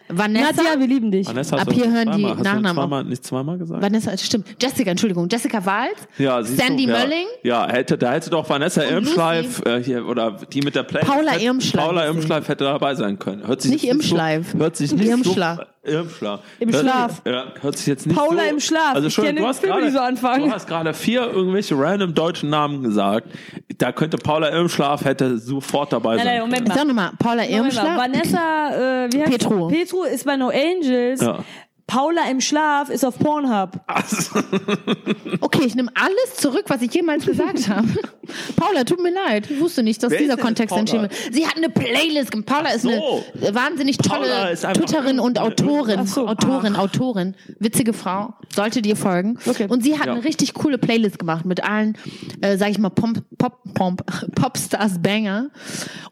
[0.07, 1.27] Vanessa, Nadja, wir lieben dich.
[1.27, 3.81] Vanessa, Ab hast du hier hören die zweimal- hast du Nachnamen Zweimal, nicht zweimal gesagt?
[3.81, 4.47] Vanessa, stimmt.
[4.61, 6.99] Jessica, Entschuldigung, Jessica Wals, Ja, Sandy du, ja.
[6.99, 7.25] Mölling.
[7.43, 11.01] Ja, hätte, da hätte doch Vanessa Irmschleif äh, hier, oder die mit der Play.
[11.01, 12.05] Paula Irmschleif Paula.
[12.05, 13.47] Irmschleif hätte dabei sein können.
[13.47, 14.51] Hört sich Nicht Irmschleif.
[14.51, 15.55] So, hört sich nicht Irmschla.
[15.55, 15.63] so.
[15.85, 16.39] Irmschla.
[16.59, 17.21] Im hört, Schlaf.
[17.25, 18.95] Ja, hört sich jetzt nicht Paula so, im Schlaf.
[18.95, 20.47] Also schon, du hast gerade, die so anfangen.
[20.47, 23.27] du hast gerade vier irgendwelche random deutschen Namen gesagt.
[23.77, 26.33] Da könnte Paula Irmschlaf hätte sofort dabei Nein, sein.
[26.33, 26.85] nein, Moment Sag mal.
[26.85, 27.57] nochmal, Paula Moment mal.
[27.57, 27.97] Irmschler.
[27.97, 29.67] Vanessa, äh, wie heißt Petro.
[29.67, 31.21] Petro ist bei No Angels.
[31.21, 31.39] Ja.
[31.87, 33.79] Paula im Schlaf ist auf Pornhub.
[35.41, 37.87] Okay, ich nehme alles zurück, was ich jemals gesagt habe.
[38.55, 39.49] Paula, tut mir leid.
[39.51, 41.13] Ich wusste nicht, dass Wer dieser Kontext entstehen wird.
[41.31, 42.31] Sie hat eine Playlist.
[42.31, 42.47] gemacht.
[42.47, 42.89] Paula ist so.
[42.89, 45.99] eine wahnsinnig Paula tolle Twitterin und Autorin.
[46.01, 46.27] Ach so.
[46.27, 47.35] Autorin, Autorin.
[47.59, 48.33] Witzige Frau.
[48.53, 49.37] Solltet ihr folgen.
[49.45, 49.67] Okay.
[49.69, 50.13] Und sie hat Ja.
[50.13, 51.97] eine richtig coole Playlist gemacht mit allen,
[52.41, 54.03] äh, sag ich mal, Pop, Pop, Pop,
[54.35, 55.49] Popstars Banger.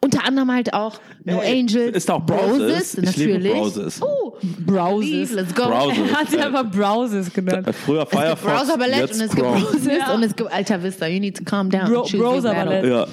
[0.01, 1.95] Unter anderem halt auch No Ey, Angels.
[1.97, 2.21] ist auch.
[2.27, 3.53] Ich liebe natürlich.
[3.53, 4.01] Broses.
[4.01, 5.31] Oh, Browses.
[5.31, 5.62] let's go.
[5.69, 5.97] Browses.
[6.12, 7.67] Er hat sie einfach Browses genannt.
[7.67, 9.47] Äh, Früher Firefox, Browser Ballett jetzt und es gibt.
[9.47, 10.13] Browsers Ja.
[10.13, 11.08] und es gibt Alter Vista.
[11.08, 11.86] You need to calm down.
[11.91, 12.54] Bro- Browser.
[12.54, 12.86] Ballett.
[12.86, 13.08] Ja.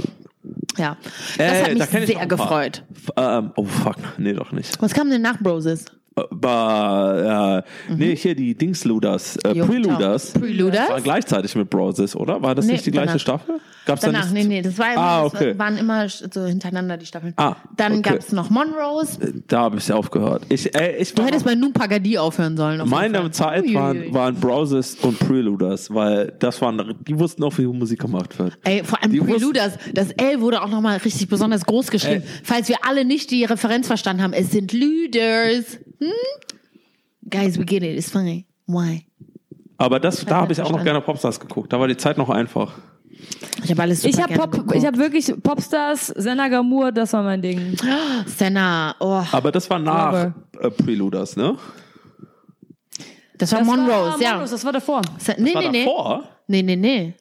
[0.79, 0.97] Ja.
[1.37, 2.83] Das Äh, hat mich da sehr gefreut.
[3.17, 4.81] Ähm, oh fuck, nee, doch nicht.
[4.81, 5.85] Was kam denn nach Broses?
[6.17, 10.33] Äh, War, äh, nee, hier die Dingsluders, äh, Preluders.
[10.33, 10.89] Preluders?
[10.91, 12.43] War gleichzeitig mit Broses, oder?
[12.43, 13.21] War das Nee, nicht die gleiche danach.
[13.21, 13.55] Staffel?
[13.87, 14.47] Gab's da Danach, nicht?
[14.49, 15.59] nee, nee, das war immer, Ah, das okay.
[15.59, 17.33] waren immer so hintereinander die Staffeln.
[17.37, 18.11] Ah, Dann okay.
[18.11, 19.19] gab's noch Monrose.
[19.49, 20.43] Da habe ich ja aufgehört.
[20.49, 22.81] Ich, äh, ich Du hättest bei Nu Pagadi aufhören sollen.
[22.81, 23.31] auf meine.
[23.31, 23.75] Zeit Uiuiui.
[23.75, 28.59] waren, waren Broses und Preluders, weil das waren, die wussten auch, wie Musik gemacht wird.
[28.65, 32.23] Ey, vor allem Die Preluders, das L wurde auch nochmal richtig besonders groß geschrieben.
[32.25, 32.41] Ey.
[32.43, 35.79] Falls wir alle nicht die Referenz verstanden haben, es sind Luders.
[36.01, 36.11] Hm?
[37.29, 38.47] Guys, we get it, it's funny.
[38.67, 39.07] Why?
[39.79, 41.73] Aber das, da habe ich auch noch gerne Popstars geguckt.
[41.73, 42.73] Da war die Zeit noch einfach.
[43.63, 47.23] Ich habe alles super Ich habe Pop, ich habe wirklich Popstars, Senna Gamur, das war
[47.23, 47.77] mein Ding.
[48.27, 51.57] Senna, oh, Aber das war nach äh, Preluders, ne?
[53.37, 54.33] das war Das Monrose, war ja.
[54.33, 55.03] Monrose, das war davor.
[55.19, 55.85] Se- Nee, war nee, nee.
[55.85, 56.25] davor?
[56.47, 57.15] Nee, nee, nee.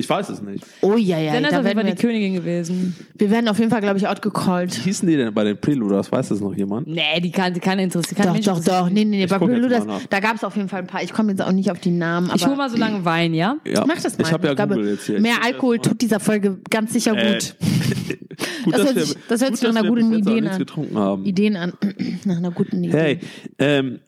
[0.00, 0.64] Ich weiß es nicht.
[0.80, 1.32] Oh ja, ja.
[1.32, 2.96] Senna ist Da auf jeden Fall die Königin gewesen.
[3.16, 4.76] wir werden auf jeden Fall, glaube ich, outgecallt.
[4.78, 6.10] Wie hießen die denn bei den Preluders?
[6.10, 6.88] Weiß das noch jemand?
[6.88, 8.16] Nee, die kann, die kann interessieren.
[8.16, 8.88] Kein Doch, doch, interessiert doch.
[8.90, 9.24] Nee, nee, nee.
[9.24, 11.02] Ich Bei Preluders, da gab es auf jeden Fall ein paar.
[11.02, 12.28] Ich komme jetzt auch nicht auf die Namen.
[12.30, 13.56] Aber Ich hol mal so lange Wein, ja?
[13.66, 13.84] Ja.
[13.86, 14.24] Mach das mal.
[14.26, 15.20] Ich habe ja glaube, Google jetzt hier.
[15.20, 17.54] Mehr Ich- Alkohol tut dieser Folge ganz sicher Äh, gut.
[18.64, 20.58] gut, Das das hört gut, sich nach einer guten Idee an.
[20.58, 21.24] getrunken haben.
[21.24, 21.72] Ideen an.
[22.24, 22.96] Nach einer guten Idee.
[22.96, 23.18] Hey,
[23.58, 24.00] ähm,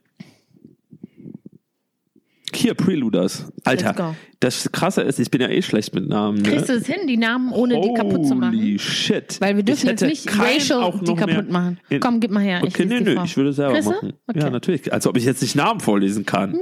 [2.56, 3.52] hier, Preluders.
[3.64, 6.38] Alter, das Krasse ist, ich bin ja eh schlecht mit Namen.
[6.42, 6.48] Ne?
[6.48, 8.54] Kriegst du es hin, die Namen ohne die kaputt zu machen?
[8.56, 9.40] Holy shit.
[9.40, 11.78] Weil wir dürfen jetzt nicht racial auch die kaputt machen.
[11.88, 12.60] in- Komm, gib mal her.
[12.64, 13.92] Ich Okay, nee, nee, ich würde es selber Kriegst du?
[13.92, 14.12] machen.
[14.26, 14.38] Okay.
[14.40, 14.92] Ja, natürlich.
[14.92, 16.56] Als ob ich jetzt nicht Namen vorlesen kann.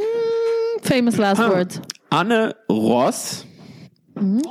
[0.83, 1.81] Famous last words.
[2.11, 3.47] Anne Ross.
[4.15, 4.43] Mhm.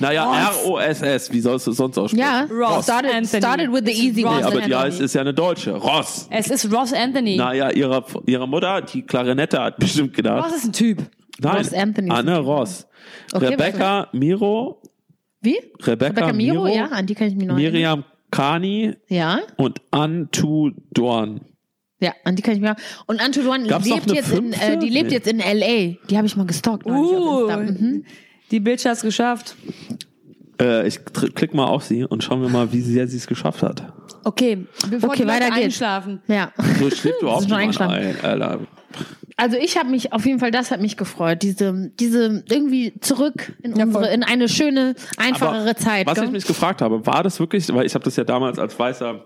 [0.00, 1.32] Naja, R-O-S-S.
[1.32, 2.20] Wie sollst du es sonst aussprechen?
[2.22, 3.42] Ja, Ross started, Anthony.
[3.42, 4.46] started with the easy Ross Nee, one.
[4.46, 5.72] aber die heißt, ist ja eine Deutsche.
[5.72, 6.26] Ross.
[6.30, 7.36] Es ist Ross Anthony.
[7.36, 10.44] Naja, ihre, ihre Mutter, die Klarinette, hat bestimmt gedacht.
[10.46, 10.98] Ross ist ein Typ.
[11.40, 12.38] Nein, Ross Anthony ist Anne.
[12.38, 12.86] Ross.
[13.32, 14.80] Okay, Rebecca Miro.
[15.40, 15.58] Wie?
[15.82, 16.74] Rebecca, Rebecca Miro, Miro.
[16.76, 17.72] ja, an die kann ich mich noch erinnern.
[17.72, 21.40] Miriam Kani Ja, und Antu Dorn.
[22.00, 22.76] ja, an die kann ich mich auch.
[23.06, 25.16] Und Anto Duan lebt jetzt in, äh, die lebt Nee.
[25.16, 25.96] jetzt in L.A.
[26.08, 26.86] Die habe ich mal gestalkt.
[26.86, 27.50] Uh.
[27.50, 28.04] Mhm.
[28.52, 29.56] Die Bitch hat's geschafft.
[30.60, 33.62] Äh, ich klick mal auf sie und schauen wir mal, wie sehr sie es geschafft
[33.62, 33.92] hat.
[34.24, 35.64] Okay, bevor Okay, die Leute weiter geht's.
[35.64, 36.22] einschlafen.
[36.28, 36.52] Ja.
[36.78, 37.94] So schläft überhaupt schon niemand eingeschlafen.
[37.96, 38.60] ein, Alter.
[39.36, 43.52] Also ich habe mich auf jeden Fall, das hat mich gefreut, diese, diese irgendwie zurück
[43.62, 46.06] in Ja, unsere, in eine schöne, einfachere Aber Zeit.
[46.06, 46.24] Was gell?
[46.26, 49.24] ich mich gefragt habe, war das wirklich, weil ich habe das ja damals als weißer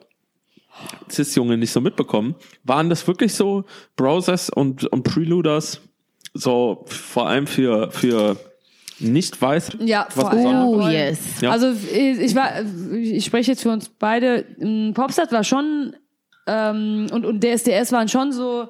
[1.11, 3.65] Cis-Junge nicht so mitbekommen, waren das wirklich so
[3.97, 5.81] Browsers und, und Preluders
[6.33, 8.37] so vor allem für, für
[8.98, 10.30] nicht weiß Ja, was.
[10.30, 10.85] Besonderes?
[10.85, 11.18] Oh yes.
[11.40, 11.50] Ja.
[11.50, 12.50] Also ich war,
[12.94, 14.44] ich spreche jetzt für uns beide.
[14.94, 15.94] Popstars war schon
[16.46, 18.68] ähm, und und DSDS waren schon so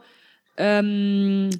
[0.56, 1.50] ähm,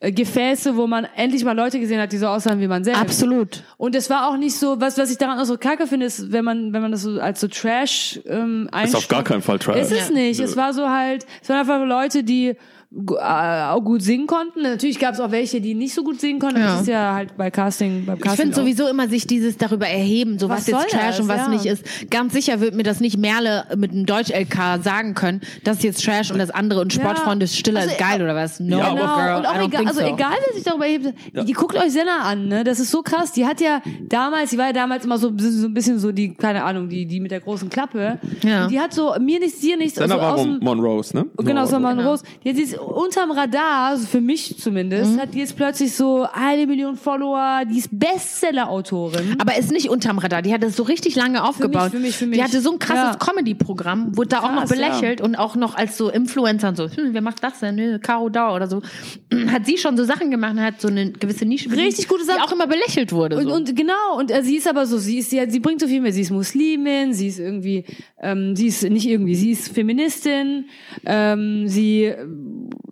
[0.00, 3.00] äh, Gefäße, wo man endlich mal Leute gesehen hat, die so aussahen wie man selbst.
[3.00, 3.62] Absolut.
[3.76, 6.32] Und es war auch nicht so, was was ich daran auch so kacke finde, ist,
[6.32, 9.58] wenn man wenn man das so als so Trash ähm, Ist auf gar keinen Fall
[9.58, 9.78] Trash.
[9.78, 10.40] Ist es nicht.
[10.40, 12.56] Es war so halt, es waren einfach Leute, die
[12.92, 14.62] auch gut singen konnten.
[14.62, 16.58] Natürlich gab es auch welche, die nicht so gut singen konnten.
[16.60, 16.72] Ja.
[16.72, 18.46] Das ist ja halt bei Casting, beim Ich Casting.
[18.46, 18.60] finde auch.
[18.64, 21.20] sowieso immer sich dieses darüber erheben, so was, Was jetzt Trash das?
[21.20, 21.48] und was Ja.
[21.48, 22.10] nicht ist.
[22.10, 26.04] Ganz sicher wird mir das nicht Merle mit einem Deutsch-LK sagen können, das ist jetzt
[26.04, 28.58] Trash und das andere und Sportfreunde ist stiller Also, ist geil oder was?
[28.58, 30.06] No, Ja, Genau, girl, und I auch don't egal, think also so.
[30.06, 31.14] egal, wer sich darüber erhebt,
[31.46, 32.64] die guckt euch Senna an, ne?
[32.64, 33.30] Das ist so krass.
[33.32, 36.34] Die hat ja damals, die war ja damals immer so, so ein bisschen so die,
[36.34, 38.18] keine Ahnung, die, die mit der großen Klappe.
[38.42, 38.64] Ja.
[38.64, 41.26] Und die hat so, mir nichts, dir nichts, Senna so war aus dem, Monrose, ne?
[41.36, 42.10] Genau, so man Genau.
[42.10, 42.24] Rose.
[42.44, 45.20] Die hat unterm Radar, also für mich zumindest, Mhm.
[45.20, 49.36] hat die jetzt plötzlich so eine Million Follower, die ist Bestseller-Autorin.
[49.38, 50.42] Aber ist nicht unterm Radar.
[50.42, 51.90] Die hat das so richtig lange aufgebaut.
[51.90, 52.38] für mich, für mich.
[52.38, 53.26] Die hatte so ein krasses Ja.
[53.32, 56.84] Comedy-Programm, wurde da auch noch Krass, belächelt und auch noch als so Influencer und so,
[56.88, 57.74] hm, wer macht das denn?
[57.76, 58.82] Nö, Caro Dauer oder so.
[59.48, 62.38] Hat sie schon so Sachen gemacht und hat so eine gewisse Nische Richtig gute Sachen.
[62.40, 63.36] Die auch immer belächelt wurde.
[63.36, 63.54] Und, so.
[63.54, 66.00] und genau, und äh, sie ist aber so, sie ist, sie, sie bringt so viel
[66.00, 66.12] mehr.
[66.12, 67.84] Sie ist Muslimin, sie ist irgendwie,
[68.20, 70.66] ähm, sie ist nicht irgendwie, sie ist Feministin,
[71.04, 72.12] ähm, sie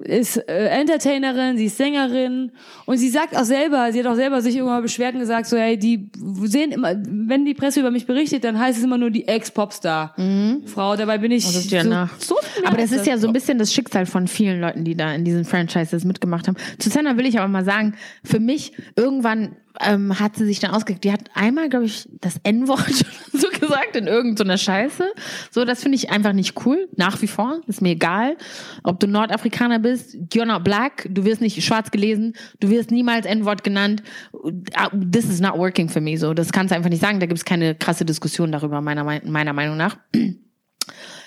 [0.01, 2.53] ist äh, Entertainerin, sie ist Sängerin
[2.87, 5.57] und sie sagt auch selber, sie hat auch selber sich irgendwann beschwert und gesagt, so,
[5.57, 6.11] hey, die
[6.45, 10.97] sehen immer, wenn die Presse über mich berichtet, dann heißt es immer nur die Ex-Popstar-Frau.
[10.97, 14.07] Dabei bin ich ja so, so aber das ist ja so ein bisschen das Schicksal
[14.07, 16.57] von vielen Leuten, die da in diesen Franchises mitgemacht haben.
[16.79, 20.71] Zu Senna will ich aber mal sagen, für mich irgendwann ähm, hat sie sich dann
[20.73, 21.05] ausgekriegt.
[21.05, 22.85] Die hat einmal, glaube ich, das N-Wort
[23.33, 25.05] so gesagt in irgendeiner Scheiße.
[25.51, 26.88] So, das finde ich einfach nicht cool.
[26.97, 27.61] Nach wie vor.
[27.67, 28.37] Ist mir egal.
[28.83, 33.27] Ob du Nordafrikaner bist, you're not black, du wirst nicht schwarz gelesen, du wirst niemals
[33.27, 34.03] N-Wort genannt.
[35.12, 36.17] This is not working for me.
[36.17, 37.21] So, das kannst du einfach nicht sagen.
[37.21, 39.97] Da gibt es keine krasse Diskussion darüber, meiner, Mei- meiner Meinung nach.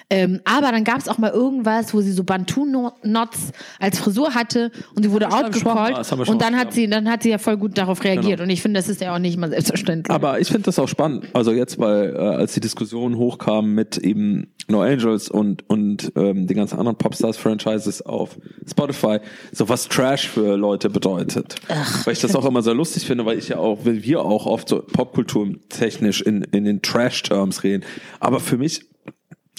[0.10, 4.72] Ähm, aber dann gab es auch mal irgendwas, wo sie so Bantu-Knots als Frisur hatte
[4.96, 7.78] und sie wurde outgecallt schon und dann hat sie, dann hat sie ja voll gut
[7.78, 8.44] darauf reagiert Genau.
[8.44, 10.14] und ich finde, das ist ja auch nicht mal selbstverständlich.
[10.14, 11.26] Aber ich finde das auch spannend.
[11.34, 16.48] Also jetzt, weil äh, als die Diskussion hochkam mit eben No Angels und und ähm,
[16.48, 18.38] den ganzen anderen Popstars-Franchises auf
[18.70, 19.20] Spotify,
[19.52, 21.56] so was Trash für Leute bedeutet.
[22.06, 24.46] weil ich das auch immer sehr lustig finde, weil ich ja auch, weil wir auch
[24.46, 27.84] oft so popkulturtechnisch in in den Trash-Terms reden.
[28.20, 28.86] Aber für mich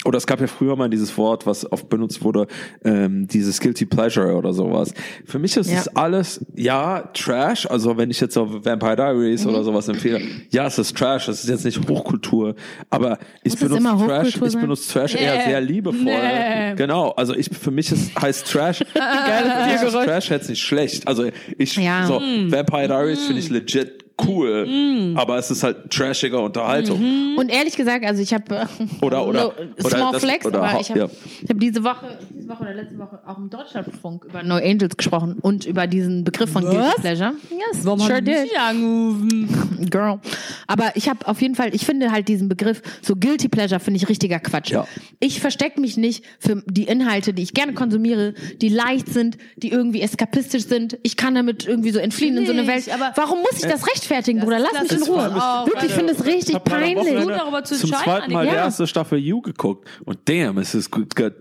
[0.05, 2.47] oder es gab ja früher mal dieses Wort, was oft benutzt wurde,
[2.83, 4.93] ähm, dieses Guilty Pleasure oder sowas.
[5.25, 5.79] Für mich ist Ja.
[5.79, 7.65] es alles, ja, Trash.
[7.69, 9.51] Also wenn ich jetzt auf Vampire Diaries Mhm.
[9.51, 12.55] oder sowas empfehle, ja, es ist Trash, es ist jetzt nicht Hochkultur,
[12.89, 15.21] aber ich benutze Trash, ich benutze Trash Nee.
[15.23, 16.03] eher sehr liebevoll.
[16.03, 16.75] Nee.
[16.75, 21.07] Genau, also ich für mich ist heißt Trash, geil, Trash jetzt nicht schlecht.
[21.07, 21.25] Also
[21.57, 22.05] ich Ja.
[22.07, 22.51] so Mm.
[22.51, 27.35] Vampire Diaries finde ich legit cool, aber es ist halt trashiger Unterhaltung.
[27.37, 28.67] Und ehrlich gesagt, also ich habe
[29.01, 31.07] Oder- oder- oder Small das- Flex, oder aber ich habe ja.
[31.43, 34.95] ich hab diese Woche, diese Woche oder letzte Woche auch im Deutschlandfunk über No Angels
[34.97, 37.01] gesprochen und über diesen Begriff von Guilty?
[37.01, 37.33] Pleasure.
[37.49, 38.49] Yes, Warum sure did.
[38.57, 39.87] angerufen?
[39.89, 40.19] Girl.
[40.67, 43.97] Aber ich habe auf jeden Fall, ich finde halt diesen Begriff, so Guilty Pleasure, finde
[43.97, 44.71] ich richtiger Quatsch.
[44.71, 44.87] Ja.
[45.19, 49.69] Ich verstecke mich nicht für die Inhalte, die ich gerne konsumiere, die leicht sind, die
[49.71, 50.97] irgendwie eskapistisch sind.
[51.03, 52.89] Ich kann damit irgendwie so entfliehen in so eine Welt.
[52.93, 54.59] aber- Warum muss ich das Äh, rechtfertigen, Bruder.
[54.59, 55.03] Lass mich in.
[55.03, 55.33] Ruhe.
[55.65, 57.15] Wirklich, ich finde es richtig hab peinlich.
[57.23, 58.65] Gut, darüber zu zum zweiten Mal die Annika.
[58.65, 61.33] erste Staffel You geguckt und damn, es ist good, good,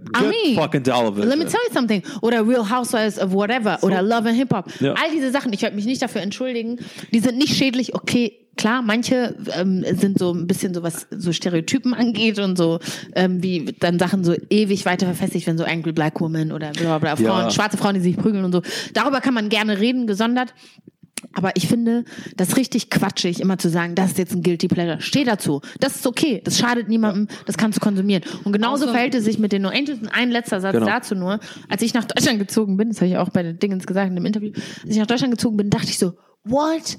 [0.55, 1.29] fucking television.
[1.29, 2.03] Let me tell you something.
[2.21, 3.79] Oder Real Housewives of whatever.
[3.83, 4.67] Oder Love and Hip Hop.
[4.81, 4.93] Ja.
[4.95, 6.79] All diese Sachen, ich werde mich nicht dafür entschuldigen.
[7.13, 7.95] Die sind nicht schädlich.
[7.95, 12.79] Okay, klar, manche ähm, sind so ein bisschen so was so Stereotypen angeht und so
[13.15, 16.99] ähm, wie dann Sachen so ewig weiter verfestigt, wenn so Angry Black Woman oder bla
[16.99, 17.51] bla, bla Frauen, Ja.
[17.51, 18.63] schwarze Frauen, die sich prügeln und so.
[18.95, 20.55] Darüber kann man gerne reden, gesondert.
[21.35, 22.05] Aber ich finde
[22.37, 25.01] das richtig quatschig, immer zu sagen, das ist jetzt ein Guilty Pleasure.
[25.01, 25.61] Steh dazu.
[25.79, 26.41] Das ist okay.
[26.45, 27.29] Das schadet niemandem.
[27.47, 28.25] Das kannst du konsumieren.
[28.45, 30.01] Und genauso Außer- verhält es sich mit den No Angels.
[30.01, 30.87] Und ein letzter Satz Genau.
[30.87, 31.39] dazu nur.
[31.69, 34.17] Als ich nach Deutschland gezogen bin, das habe ich auch bei den Dingens gesagt in
[34.17, 36.99] dem Interview, als ich nach Deutschland gezogen bin, dachte ich so, what?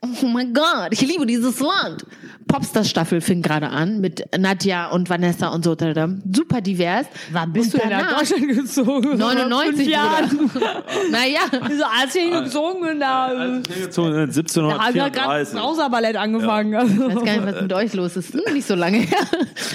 [0.00, 2.06] Oh mein Gott, ich liebe dieses Land.
[2.46, 5.76] Popstars-Staffel fing gerade an mit Nadja und Vanessa und so.
[5.76, 7.06] Super divers.
[7.32, 9.18] Wann bist Und du denn nach Deutschland gezogen?
[9.18, 10.28] 99 Fünf Jahren.
[10.48, 10.84] Bruder.
[11.10, 11.40] naja.
[11.50, 15.54] So, als ich gezogen bin, da, Also, ich bin gezogen da hat ja gerade 1734.
[15.58, 16.72] Brauserballett angefangen.
[16.72, 18.32] Ich weiß gar nicht, was mit euch los ist.
[18.32, 19.18] Hm, nicht so lange her.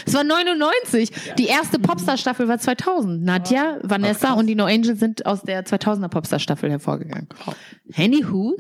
[0.06, 1.12] Es war 99.
[1.38, 3.24] Die erste Popstar-Staffel war 2000.
[3.24, 7.28] Nadja, Vanessa und die No Angels sind aus der 2000er Popstar-Staffel hervorgegangen.
[7.96, 8.56] Anywho,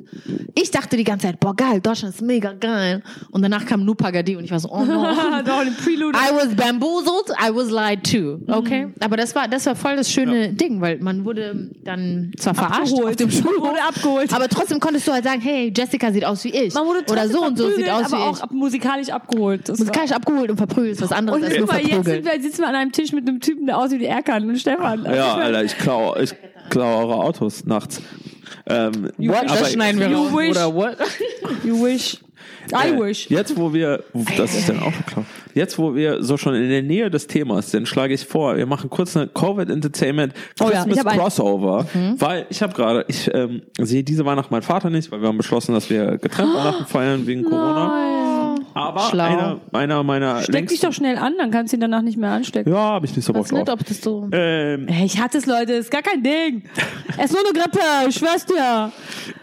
[0.55, 3.01] ich dachte die ganze Zeit, boah geil, Deutschland ist mega geil.
[3.31, 5.03] Und danach kam Nupagadi und ich war so, oh no.
[5.13, 8.39] I was bamboozled, I was lied too.
[8.47, 8.87] Okay?
[8.99, 12.93] Aber das war, das war voll das schöne Ding, weil man wurde dann zwar verarscht
[12.93, 13.07] Abgeholt.
[13.09, 14.33] auf dem Schulhof, wurde abgeholt.
[14.33, 16.73] aber trotzdem konntest du halt sagen, hey, Jessica sieht aus wie ich.
[16.73, 18.37] Man wurde Oder so und so sieht verprügelt, aus wie aber ich.
[18.37, 19.69] auch ab, musikalisch abgeholt.
[19.69, 22.25] Das Musikalisch abgeholt und verprügelt ist was anderes Und als nur mal, jetzt sind verprügelt.
[22.33, 25.03] wir, sitzen wir an einem Tisch mit einem Typen, der aussieht wie Erkan und Stefan.
[25.05, 26.33] Ja, Alter, ich klau, ich
[26.69, 28.01] klau eure Autos nachts.
[28.67, 29.43] Ähm, What?
[29.49, 30.31] Das schneiden wir You raus.
[30.33, 30.49] wish.
[30.51, 30.97] Oder what?
[31.63, 32.17] You wish.
[32.71, 33.29] I Äh, wish.
[33.29, 34.03] Jetzt, wo wir,
[34.37, 35.25] das ist dann auch klar.
[35.53, 38.65] Jetzt, wo wir so schon in der Nähe des Themas sind, schlage ich vor, wir
[38.65, 41.19] machen kurz eine Covid Entertainment Oh ja, Christmas hab einen.
[41.19, 41.85] Crossover,
[42.17, 45.37] weil ich habe gerade, ich ähm, sehe diese Weihnachten meinen Vater nicht, weil wir haben
[45.37, 48.22] beschlossen, dass wir getrennt Weihnachten feiern wegen Corona.
[48.75, 49.23] Aber Schlau.
[49.23, 52.31] einer, einer meiner Steck dich doch schnell an, dann kannst du ihn danach nicht mehr
[52.31, 52.71] anstecken.
[52.73, 53.79] ja, habe ich nicht so Bock Weiß nicht, drauf.
[53.79, 54.27] ob das so.
[54.31, 56.63] Ähm, Hey, ich hatte es, Leute, ist gar kein Ding.
[57.17, 58.91] Es ist nur eine Grippe, ich schwör's dir.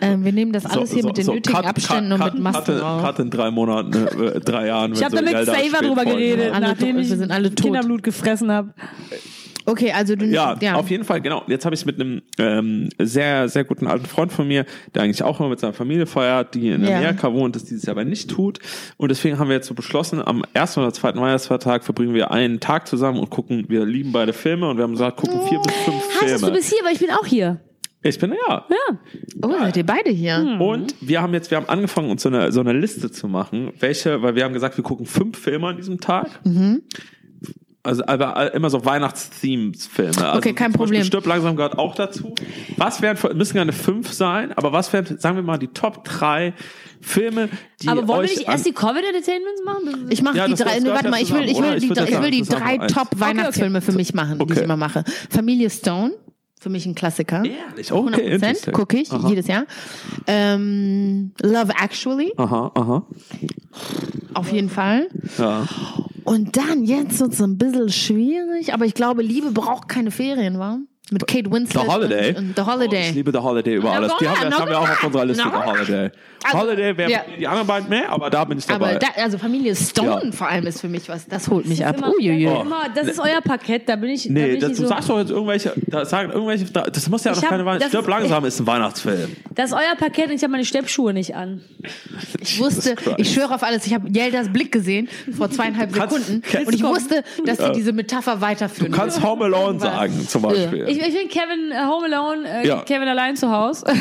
[0.01, 2.65] Ähm, wir nehmen das alles hier mit den nötigen cut- Abständen cut- und mit Masken
[2.75, 3.03] cut- drauf.
[3.05, 4.93] cut in drei Monaten, äh, drei Jahren.
[4.93, 7.65] Ich habe da mit Xaver drüber geredet, nachdem ich wir sind alle tot.
[7.67, 8.71] Kinderblut gefressen habe.
[9.71, 10.27] Okay, also du.
[10.27, 11.43] Ja, auf jeden Fall, genau.
[11.47, 15.03] Jetzt habe ich es mit einem ähm, sehr, sehr guten alten Freund von mir, der
[15.03, 16.97] eigentlich auch immer mit seiner Familie feiert, die in Ja.
[16.99, 18.59] Amerika wohnt, das dieses Jahr aber nicht tut.
[18.97, 22.59] Und deswegen haben wir jetzt so beschlossen, am ersten oder zweiten Weihnachtsfeiertag verbringen wir einen
[22.61, 25.75] Tag zusammen und gucken, wir lieben beide Filme und wir haben gesagt, gucken vier bis
[25.85, 26.57] fünf Heißt es, du Filme.
[26.57, 27.61] bist hier, weil ich bin auch hier.
[28.03, 28.67] Ich bin ja.
[28.71, 28.99] Ja.
[29.43, 30.39] Oh, seid ihr beide hier?
[30.39, 30.61] Hm.
[30.61, 33.73] Und wir haben jetzt, wir haben angefangen, uns so eine, so eine Liste zu machen,
[33.79, 36.41] welche, weil wir haben gesagt, wir gucken fünf Filme an diesem Tag.
[36.45, 36.81] Mhm.
[37.83, 40.17] Also aber immer so Weihnachtsthemes-Filme.
[40.19, 41.03] Also Okay, kein Problem.
[41.03, 42.35] Stirb langsam gehört auch dazu.
[42.77, 46.53] Was wären, müssen gerne fünf sein, aber was wären, sagen wir mal, die Top drei
[47.01, 47.49] Filme,
[47.81, 50.07] die Aber wollen wir nicht erst die Covid-Entertainments machen?
[50.11, 50.83] Ich mache Ja, die drei.
[50.85, 52.77] warte mal, ich will, ich will die, Ich will die drei.
[52.87, 55.05] Top-Weihnachtsfilme für mich machen, die ich immer mache.
[55.31, 56.13] Familie Stone,
[56.61, 57.43] für mich ein Klassiker.
[57.43, 57.91] Ehrlich?
[57.91, 58.75] Okay, 100% interesting.
[58.75, 59.29] gucke ich Aha.
[59.29, 59.65] jedes Jahr.
[60.27, 63.07] Ähm, Love Actually, Aha, aha.
[64.35, 65.09] auf jeden Fall.
[65.39, 65.67] Ja.
[66.25, 70.59] Und dann jetzt wird es ein bisschen schwierig, aber ich glaube, Liebe braucht keine Ferien,
[70.59, 70.79] wa?
[71.11, 71.83] Mit Kate Winslet.
[71.85, 72.29] The Holiday.
[72.31, 73.11] Und, und The Oh, ich Holiday.
[73.11, 74.13] liebe The Holiday über alles.
[74.21, 75.43] Die haben, wir- das haben wir auch auf unserer Liste.
[75.43, 76.11] The Holiday.
[76.43, 77.21] Also, Holiday wäre ja.
[77.39, 78.91] die anderen beiden mehr, aber da bin ich dabei.
[78.93, 80.33] aber da, also Familie Stone Ja.
[80.33, 81.99] vor allem ist für mich was, das holt mich Das ab.
[81.99, 82.45] immer, Uiuiui.
[82.45, 84.85] immer, das ist euer Parkett, da bin ich, da bin Nee, ich das, nicht du
[84.85, 84.89] so.
[84.89, 87.67] sagst doch jetzt irgendwelche, da sagen irgendwelche, da- das muss ja noch Ich hab- keine
[87.67, 87.81] Weihnachten.
[87.83, 89.37] das Stirb ist- langsam ist ein Weihnachtsfilm.
[89.55, 91.61] Das ist euer Parkett und ich habe meine Steppschuhe nicht an.
[92.41, 96.69] Ich wusste, ich schwöre auf alles, ich habe Yeldas Blick gesehen vor zweieinhalb Sekunden kannst
[96.69, 98.93] und ich wusste, dass sie diese Metapher weiterführen.
[98.93, 100.87] Du kannst Home Alone sagen, zum Beispiel.
[101.01, 102.83] Ich, ich bin Kevin äh, Home Alone, äh, Ja.
[102.83, 103.85] Kevin allein zu Hause.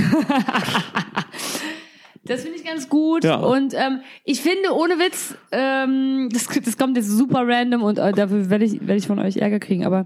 [2.25, 3.23] Das finde ich ganz gut.
[3.23, 3.37] Ja.
[3.37, 8.11] Und ähm, ich finde, ohne Witz, ähm, das, das kommt jetzt super random und äh,
[8.11, 9.83] dafür werde ich, werde ich von euch Ärger kriegen.
[9.83, 10.05] Aber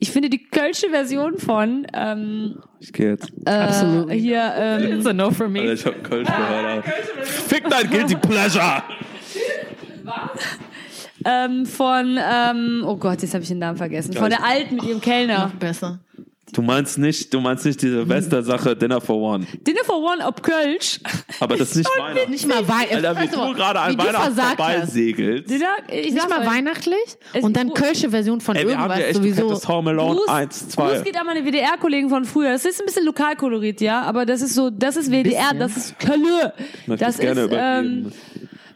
[0.00, 3.32] ich finde die kölsche Version von ähm, Ich gehe jetzt.
[3.46, 4.10] Absolut.
[4.10, 5.72] äh, hier ähm, It's a no for Alter, me.
[5.72, 6.66] ich hab Kölsch gehört.
[6.84, 6.92] Alter.
[7.22, 8.82] Fick dein Guilty Pleasure!
[11.24, 14.12] Ähm, von ähm, oh Gott, jetzt habe ich den Namen vergessen.
[14.14, 15.46] Von der Alten mit ihrem Kellner.
[15.46, 15.98] Noch besser.
[16.54, 19.46] Du meinst nicht, du meinst nicht diese Silvester-Sache Dinner for One.
[19.66, 21.00] Dinner for One ob Kölsch.
[21.40, 22.30] Aber das ist nicht Weihnachten.
[22.30, 22.94] Nicht mal Weihnachten.
[23.06, 25.48] Alter, wie du gerade an Weihnachten vorbeisegelst.
[25.48, 26.98] Dinner, ich Nicht mal euch, weihnachtlich
[27.40, 29.48] und dann kölsche Version von Ey, wir haben irgendwas ja echt sowieso.
[29.48, 31.00] das Home Alone Gruß, 1, Gruß 2.
[31.00, 32.50] geht an meine WDR-Kollegen von früher.
[32.52, 35.98] Das ist ein bisschen Lokalkolorit, ja, aber das ist so, das ist WDR, das ist
[36.00, 36.52] Kölle.
[36.86, 38.12] Möchte Das ich gerne ist, ähm.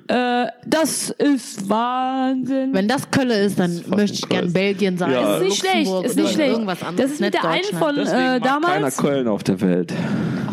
[0.09, 2.71] Äh, das ist Wahnsinn.
[2.73, 4.53] Wenn das Kölle ist, dann fucking möchte ich gern.
[4.53, 5.13] Belgien sein.
[5.13, 5.37] Ja.
[5.37, 6.51] ist nicht schlecht, Luxemburg ist oder nicht schlecht.
[6.53, 6.97] Irgendwas anderes.
[7.11, 8.97] Das ist mit nicht der einen von äh, mag keiner damals.
[8.97, 9.93] Köln auf der Welt.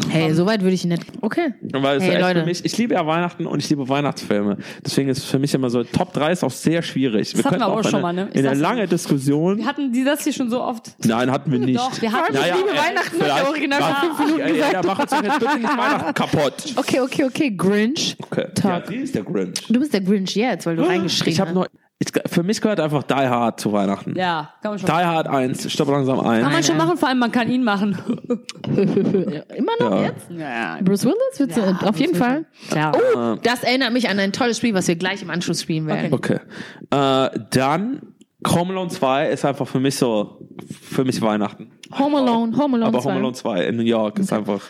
[0.09, 1.03] Hey, so weit würde ich nicht.
[1.21, 1.53] Okay.
[1.71, 2.41] Weil es Hey, Leute.
[2.41, 4.57] für mich, ich liebe ja Weihnachten und ich liebe Weihnachtsfilme.
[4.85, 7.33] Deswegen ist für mich immer so, Top 3 ist auch sehr schwierig.
[7.33, 8.27] hatten wir aber auch auch schon eine, mal, ne?
[8.31, 8.61] Ich In einer sag's dir.
[8.75, 9.57] lange Diskussion.
[9.57, 10.91] Wir hatten die das hier schon so oft.
[11.03, 11.79] Nein, hatten wir nicht.
[11.79, 14.53] Doch, wir hatten Ich liebe äh, Weihnachten, hat der Original Ja, fünf Minuten ja, ja,
[14.53, 14.73] gesagt.
[14.73, 16.53] ja, mach uns doch jetzt bitte nicht Weihnachten kaputt.
[16.75, 17.55] Okay, okay, okay.
[17.55, 18.15] Grinch.
[18.21, 18.47] Okay.
[18.53, 18.83] Talk.
[18.85, 19.42] Ja, sie ist der Grinch.
[19.69, 21.55] Du bist der Grinch jetzt, weil du reingeschrien Ich habe hast.
[21.55, 21.67] noch,
[21.99, 24.13] ich, für mich gehört einfach Die Hard zu Weihnachten.
[24.17, 24.87] Ja, kann man schon.
[24.87, 26.41] Die Hard 1, stopp langsam ein.
[26.43, 27.97] Kann man schon machen, vor allem man kann ihn machen.
[29.55, 30.03] Immer noch Ja.
[30.03, 30.25] jetzt?
[30.29, 31.55] Ja, Bruce Willis?
[31.55, 32.45] Ja, auf jeden Bruce Fall.
[32.75, 32.91] Ja.
[33.15, 36.11] Oh, das erinnert mich an ein tolles Spiel, was wir gleich im Anschluss spielen werden.
[36.13, 36.39] Okay.
[36.89, 38.01] Äh, dann
[38.47, 40.39] Home Alone 2 ist einfach für mich so,
[40.81, 41.71] für mich Weihnachten.
[41.97, 43.09] Home Alone, Home Alone Aber 2.
[43.09, 44.61] Home Alone 2 in New York ist einfach.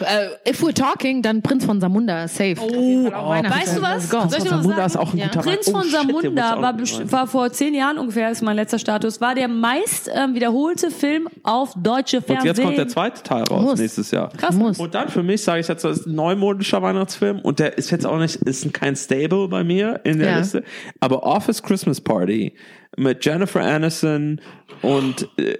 [0.00, 2.56] Äh, if we're talking, dann Prinz von Samunda, safe.
[2.60, 4.08] Oh, Weißt du was?
[4.08, 4.20] Go.
[4.20, 4.86] Soll ich dir was Samunda sagen?
[4.86, 5.26] ist auch ein Ja.
[5.26, 6.78] guter Prinz von Oh, Samunda war,
[7.12, 11.28] war vor zehn Jahren ungefähr, ist mein letzter Status, war der meist ähm, wiederholte Film
[11.42, 12.46] auf deutsche Und Fernsehen.
[12.46, 13.78] jetzt kommt der zweite Teil raus Muss.
[13.80, 14.30] nächstes Jahr.
[14.36, 14.54] Krass.
[14.54, 14.78] Muss.
[14.78, 17.90] Und dann für mich sage ich jetzt, das ist ein neumodischer Weihnachtsfilm und der ist
[17.90, 20.38] jetzt auch nicht, ist kein Stable bei mir in der Ja.
[20.38, 20.64] Liste.
[21.00, 22.54] Aber Office Christmas Party
[22.96, 24.40] mit Jennifer Aniston
[24.82, 25.58] und äh,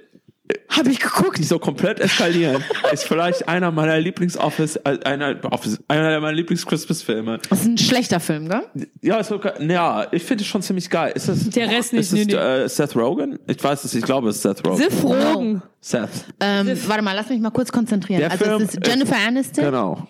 [0.69, 1.39] Hab ich geguckt.
[1.39, 7.39] die so komplett eskalieren, ist vielleicht einer meiner Lieblings-Office, äh, einer, Office, einer meiner Lieblings-Christmas-Filme.
[7.49, 8.63] Das ist ein schlechter Film, gell?
[9.03, 11.13] Ja, ist sogar, ja, ich finde es schon ziemlich geil.
[11.15, 12.35] Ist das, Der Rest nicht, Ist nee, nee.
[12.35, 13.39] äh, Seth Rogen?
[13.47, 14.77] Ich weiß es, ich glaube, es ist Seth Rogen.
[14.79, 15.63] Siff Rogen.
[15.81, 16.09] Seth.
[16.41, 18.21] Ähm, warte mal, lass mich mal kurz konzentrieren.
[18.21, 19.65] Der also Film es ist Jennifer Aniston.
[19.65, 20.07] Genau.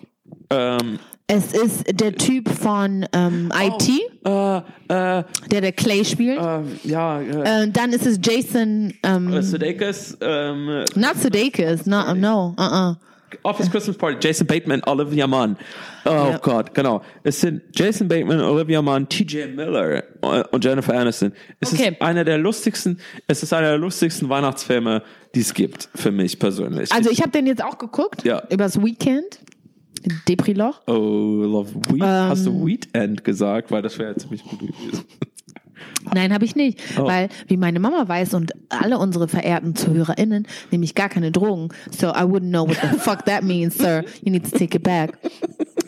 [0.49, 0.99] Ähm,
[1.33, 3.89] Es ist der Typ von ähm, IT,
[4.25, 6.37] äh, äh, der der Clay spielt.
[6.37, 12.53] äh, ja, äh, Äh, dann ist es Jason, ähm, Sudeikis, ähm, not Sudeikis, no, no,
[12.57, 12.95] uh -uh.
[13.43, 15.55] Office Christmas Party, Jason Bateman, Olivia Munn.
[16.03, 16.37] Oh Ja.
[16.39, 17.01] Gott, genau.
[17.23, 20.03] Es sind Jason Bateman, Olivia Munn, TJ Miller
[20.51, 21.31] und Jennifer Aniston.
[21.61, 21.91] Es Okay.
[21.93, 25.01] ist einer der lustigsten, es ist einer der lustigsten Weihnachtsfilme,
[25.33, 26.91] die es gibt, für mich persönlich.
[26.91, 28.43] Also ich habe den jetzt auch geguckt, Ja.
[28.49, 29.39] übers Weekend.
[30.27, 30.81] Depri-Loch.
[30.87, 32.01] Oh, love Wheat.
[32.03, 32.53] Hast Ähm.
[32.59, 33.71] du Weekend gesagt?
[33.71, 35.05] Weil das wäre ziemlich gut gewesen.
[36.13, 37.05] Nein, habe ich nicht, Oh.
[37.05, 41.69] weil wie meine Mama weiß und alle unsere verehrten ZuhörerInnen, nehme ich gar keine Drogen.
[41.97, 44.03] So I wouldn't know what the fuck that means, sir.
[44.23, 45.17] You need to take it back.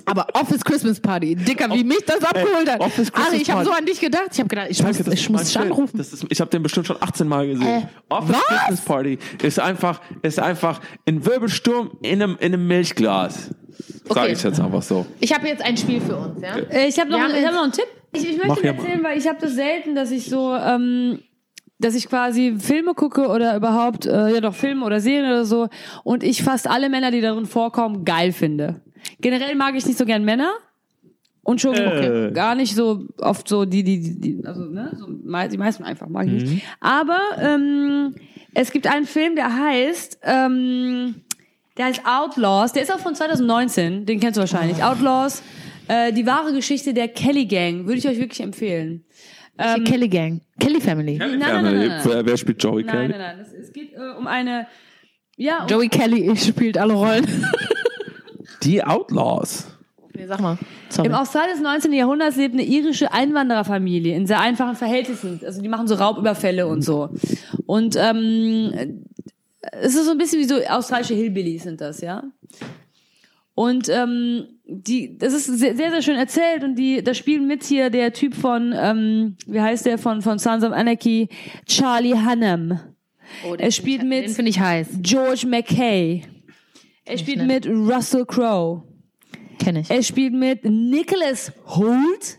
[0.06, 2.80] Aber Office Christmas Party, Dicker, wie mich das abgeholt hat.
[2.82, 3.72] Office Christmas Ari, ich habe Party.
[3.72, 4.28] so an dich gedacht.
[4.34, 5.98] Ich habe gedacht, ich muss, Danke, das ich muss anrufen.
[5.98, 7.66] Das ist, ich habe den bestimmt schon 18 Mal gesehen.
[7.68, 8.46] Äh, Office was?
[8.60, 13.50] Christmas Party ist einfach, ist einfach ein Wirbelsturm in einem, in einem Milchglas.
[14.06, 14.34] Sag Okay.
[14.34, 15.06] ich jetzt einfach so.
[15.22, 16.58] Ich habe jetzt ein Spiel für uns, ja?
[16.58, 17.86] Äh, Ich habe noch, Wir haben ich hab noch einen Tipp.
[18.14, 21.20] Ich, ich möchte dir erzählen, weil ich habe das selten, dass ich so, ähm,
[21.80, 25.68] dass ich quasi Filme gucke oder überhaupt, äh, ja doch Filme oder Serien oder so
[26.04, 28.82] und ich fast alle Männer, die darin vorkommen, geil finde.
[29.20, 30.52] Generell mag ich nicht so gern Männer
[31.44, 32.32] und schon Äh.
[32.34, 36.08] gar nicht so oft so die, die, die, die also ne, so, die meisten einfach
[36.08, 36.66] mag ich nicht.
[36.80, 38.16] Aber ähm,
[38.54, 41.16] es gibt einen Film, der heißt ähm,
[41.78, 44.84] der heißt Outlaws, der ist auch von 2019, den kennst du wahrscheinlich.
[44.84, 45.42] Outlaws,
[45.88, 49.06] äh, die wahre Geschichte der Kelly Gang, würde ich euch wirklich empfehlen.
[49.78, 50.42] Die Kelly Gang.
[50.60, 51.18] Kelly Family.
[51.18, 52.02] nein, nein, nein, nein.
[52.04, 53.08] Wer, wer spielt Joey Nein, Kelly?
[53.10, 54.66] nein, nein, es, es geht äh, um eine,
[55.38, 57.28] ja, um, Joey Kelly spielt alle Rollen.
[58.64, 59.68] Die Outlaws.
[60.16, 60.58] Nee, sag mal.
[60.90, 61.08] Sorry.
[61.08, 61.94] Im Australien des 19.
[61.94, 65.42] Jahrhunderts lebt eine irische Einwandererfamilie in sehr einfachen Verhältnissen.
[65.44, 67.10] Also die machen so Raubüberfälle und so.
[67.66, 69.06] Und ähm,
[69.62, 72.24] es ist so ein bisschen wie so australische Hillbillies sind das, ja.
[73.56, 77.64] Und ähm, die, das ist sehr, sehr, sehr schön erzählt und die, da spielen mit
[77.64, 81.30] hier der Typ von, ähm, wie heißt der von von Sons of Anarchy,
[81.68, 82.80] Charlie Hunnam.
[83.46, 84.88] Oh, er spielt Den mit finde ich heiß.
[85.02, 86.24] George McKay.
[87.06, 88.84] Er spielt mit Russell Crowe.
[89.60, 89.90] Kenne ich.
[89.90, 92.38] Er spielt mit Nicholas Holt.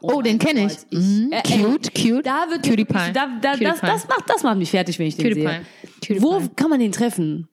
[0.00, 0.98] Oh, den kenne ich.
[0.98, 1.30] Mhm.
[1.32, 2.26] Äh, Cute, cute.
[2.26, 3.12] Da wird Cutie Pie.
[3.12, 3.86] Da, da, Cutie das, Pie.
[3.86, 5.48] das, macht, das macht mich fertig, wenn ich den Cutie sehe.
[5.48, 6.06] Pie.
[6.14, 6.48] Cutie Wo Pie.
[6.54, 7.48] kann man den treffen?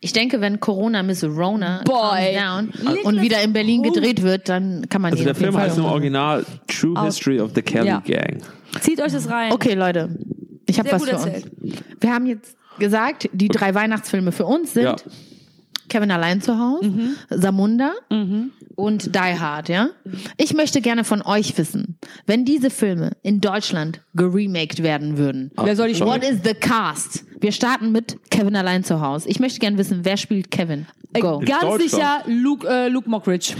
[0.00, 1.82] Ich denke, wenn Corona Miss Rona
[2.16, 2.36] ey.
[2.36, 5.78] down Nicholas und wieder in Berlin gedreht wird, dann kann man Also der Film heißt
[5.78, 5.84] im.
[5.84, 8.00] Original True Aus- History of the Kelly Ja.
[8.06, 8.38] Gang.
[8.80, 9.52] Zieht euch das rein.
[9.52, 10.16] Okay, Leute,
[10.66, 11.50] ich habe Sehr was gut für erzählt.
[11.62, 11.74] uns.
[12.00, 14.96] Wir haben jetzt gesagt, die drei Weihnachtsfilme für uns sind Ja.
[15.88, 17.16] Kevin allein zu Hause, Mhm.
[17.30, 17.92] Samunda
[18.74, 19.88] und Die Hard, ja?
[20.36, 25.50] Ich möchte gerne von euch wissen, wenn diese Filme in Deutschland geremaked werden würden.
[25.62, 27.24] Wer soll die What is the cast?
[27.40, 29.28] Wir starten mit Kevin allein zu Hause.
[29.28, 30.86] Ich möchte gerne wissen, wer spielt Kevin?
[31.14, 31.38] Äh, Go.
[31.44, 33.54] Ganz sicher Luke, äh, Luke Mockridge.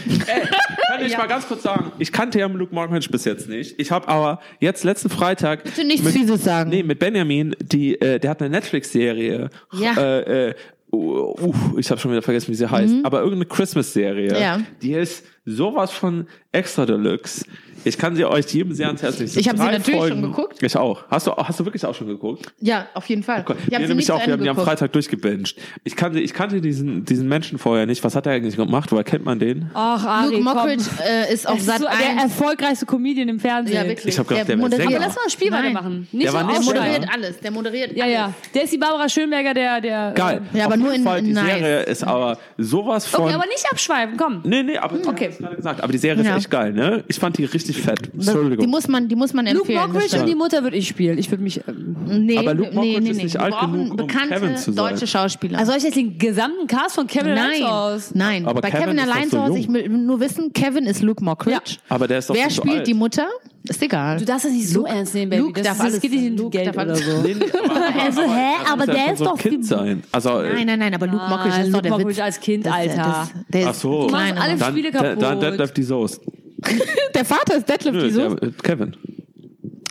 [0.89, 3.79] Kann ich mal ganz kurz sagen, ich kannte ja Luke Mockridge bis jetzt nicht.
[3.81, 6.70] Ich habe aber jetzt letzten Freitag Bitte nichts mit, Fieses sagen.
[6.70, 9.49] Nee, mit Benjamin, die, äh, der hat eine Netflix-Serie.
[9.72, 9.93] Ja.
[9.97, 10.55] Äh, äh,
[10.93, 12.95] uh, uh, ich habe schon wieder vergessen, wie sie heißt.
[13.05, 14.34] Aber irgendeine Christmas-Serie.
[14.34, 14.41] Mhm.
[14.41, 14.61] Ja.
[14.82, 17.45] Die ist sowas von extra deluxe.
[17.85, 19.31] Ich kann sie euch jedem sehr ans Herz legen.
[19.37, 20.62] Ich hab sie natürlich schon Folgen- geguckt.
[20.62, 21.05] Ich auch.
[21.11, 22.47] Hast du, hast du wirklich auch schon geguckt?
[22.61, 23.41] Ja, auf jeden Fall.
[23.41, 24.57] Ich Wir habe sie nämlich nicht auch, wir haben die am.
[24.57, 25.55] Freitag durchgebinged.
[25.85, 28.03] Ich kannte, ich kannte diesen, diesen Menschen vorher nicht.
[28.05, 28.91] Was hat er eigentlich gemacht?
[28.93, 29.70] Woher kennt man den?
[29.74, 32.22] Ach, Ari, Luke Mockridge äh, ist auf Sat so der 1.
[32.22, 33.76] erfolgreichste Comedian im Fernsehen.
[33.76, 34.07] Ja, wirklich.
[34.14, 35.01] Ich hab gedacht, der wäre moderiert- Sänger.
[35.07, 35.64] Lass mal ein Spiel Nein.
[35.64, 36.09] weitermachen.
[36.12, 36.87] Nicht Der so war nicht Der Ausschreiben.
[36.93, 37.41] moderiert alles.
[37.41, 38.14] Der moderiert Ja, alles.
[38.14, 38.35] ja.
[38.55, 40.12] Der ist die Barbara Schönberger, der, der.
[40.14, 40.43] Geil.
[40.53, 41.35] Ja, aber nur in- Fall, die.
[41.35, 43.24] Serie ist aber sowas von.
[43.24, 44.41] Okay, aber nicht abschweifen, komm.
[44.45, 45.31] nee, nee, aber Okay.
[45.39, 45.74] okay.
[45.79, 46.33] Aber die Serie Ja.
[46.33, 47.05] ist echt geil, ne?
[47.09, 48.11] Ich fand die richtig fett.
[48.12, 48.64] Entschuldigung.
[48.64, 49.79] die muss man, die muss man Luke empfehlen.
[49.81, 51.18] das Mockridge und die Mutter würde ich spielen.
[51.18, 51.61] Ich würde mich.
[51.66, 53.22] Ähm, Nee, Aber Luke nee, Mockridge nee, ist nee.
[53.24, 54.76] nicht Wir alt brauchen genug, um bekannte Kevin zu sein.
[54.76, 55.59] deutsche Schauspieler.
[55.59, 58.14] also soll ich jetzt den gesamten Cast von Kevin nein, allein aus?
[58.14, 58.47] nein.
[58.47, 59.57] Aber Bei Kevin Kevin, ist allein so jung.
[59.57, 61.57] ich will nur wissen, Kevin ist Luke Mockridge.
[61.72, 61.76] Ja.
[61.95, 62.87] aber der ist doch Wer so spielt alt.
[62.87, 63.26] die Mutter?
[63.64, 64.18] Ist egal.
[64.18, 65.43] Du darfst das nicht so Luke- ernst nehmen, Baby.
[65.43, 67.03] Luke das, darf das alles- geht nicht in Luke Geld oder so.
[67.22, 68.53] Nee, nee, aber, aber, Also, hä?
[68.64, 70.03] er Aber der ist doch Kind sein.
[70.11, 72.20] Also, Nein, nein, nein, aber Luke Mockridge ist doch Luke der Mockridge Witz.
[72.24, 73.29] als Kind, Alter.
[73.53, 74.07] Ist Ach so.
[74.07, 75.22] Du machst alle dann, Spiele dann, kaputt.
[75.22, 76.20] dann Deadlift die Soße.
[77.14, 78.34] Der Vater ist Deadlift Nö, wieso?
[78.34, 78.96] der, äh, Kevin.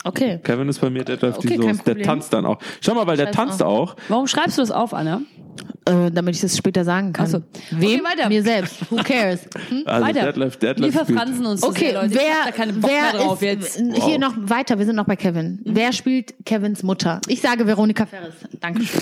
[0.03, 0.39] Okay.
[0.43, 1.83] Kevin ist bei mir Deadlift Okay, Soße.
[1.85, 2.59] Der tanzt dann auch.
[2.81, 3.95] Schau mal, weil der tanzt auch.
[4.07, 5.21] Warum schreibst du das auf, Anna?
[5.85, 7.25] Äh, damit ich das später sagen kann.
[7.25, 7.43] Ach so.
[7.71, 8.01] Wem?
[8.01, 8.29] Okay, weiter.
[8.29, 8.75] Mir selbst.
[8.91, 9.41] Who cares?
[9.69, 9.83] Hm?
[9.85, 10.21] Also Weiter.
[10.23, 11.07] Deadlift, Wir Deadlift spielt.
[11.07, 14.03] verfransen uns Okay, sehr, wer, hab da keine Bock wer mehr drauf ist, jetzt.
[14.05, 15.61] hier noch weiter, wir sind noch bei Kevin.
[15.63, 17.21] Wer spielt Kevins Mutter?
[17.27, 18.35] Ich sage Veronika Ferris.
[18.59, 19.01] Dankeschön.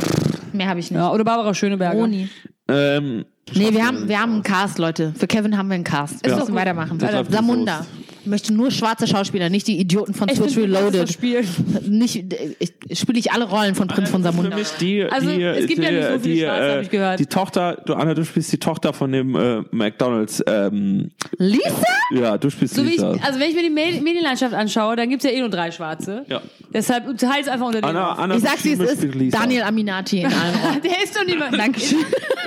[0.53, 0.99] Mehr habe ich nicht.
[0.99, 1.99] Ja, oder Barbara Schöneberger.
[1.99, 2.29] Roni.
[2.67, 5.13] Ähm, Nee, wir haben, wir haben einen Cast, Leute.
[5.15, 6.25] Für Kevin haben wir einen Cast.
[6.25, 6.99] Wir müssen weitermachen.
[7.29, 7.85] Samunda.
[8.27, 11.01] Möchte nur schwarze Schauspieler, nicht die Idioten von Ich bin Reloaded.
[11.03, 11.43] das Spiel.
[11.87, 12.23] Nicht,
[12.59, 14.55] ich, spiele ich alle Rollen von Prinz von Für Samunda.
[14.57, 16.89] mich die, Also, die, es gibt die, ja nicht so viele die, Schwarze, hab ich
[16.89, 17.19] gehört.
[17.19, 20.43] die Tochter, du Anna, du spielst die Tochter von dem äh, McDonalds.
[20.47, 21.63] Ähm, Lisa?
[22.11, 23.11] ja, du spielst So wie ich, Lisa.
[23.21, 26.25] also wenn ich mir die Medi- Medienlandschaft anschaue, dann gibt's ja eh nur drei Schwarze.
[26.29, 26.41] Ja.
[26.73, 27.85] Deshalb teils einfach unter den.
[27.89, 29.15] Anna, Anna Ich sag's wie es Schieme ist.
[29.15, 29.37] Lisa.
[29.39, 30.81] Daniel Aminati in allen Rollen.
[30.83, 31.57] Der ist doch niemand.
[31.57, 31.99] Dankeschön.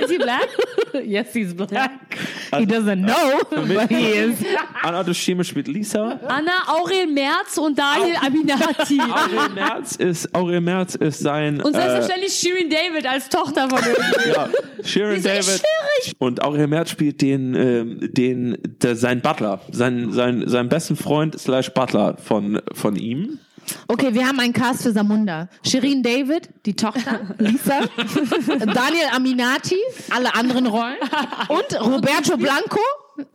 [0.03, 0.47] Ist he black?
[1.05, 1.91] yes, he's black.
[2.57, 4.37] He doesn't know, but he is.
[4.83, 6.19] Anna Dushime spielt Lisa.
[6.27, 8.99] Anna, Aurel Merz und Daniel Aminati.
[9.11, 13.79] Aurel Merz ist, Aurel Merz ist sein, Und äh, selbstverständlich Shirin David als Tochter von
[13.79, 14.33] ihm.
[14.33, 14.49] ja,
[15.15, 15.61] sind David.
[16.17, 21.39] Und Aurel Merz spielt den, ähm, den, der, sein Butler, sein, sein, seinen besten Freund
[21.39, 23.39] slash Butler von, von ihm.
[23.87, 25.47] Okay, wir haben einen Cast für Samunda.
[25.63, 27.81] Shirin David, die Tochter, Lisa,
[28.59, 29.77] Daniel Aminati,
[30.09, 30.97] alle anderen Rollen
[31.49, 32.79] und Roberto Blanco,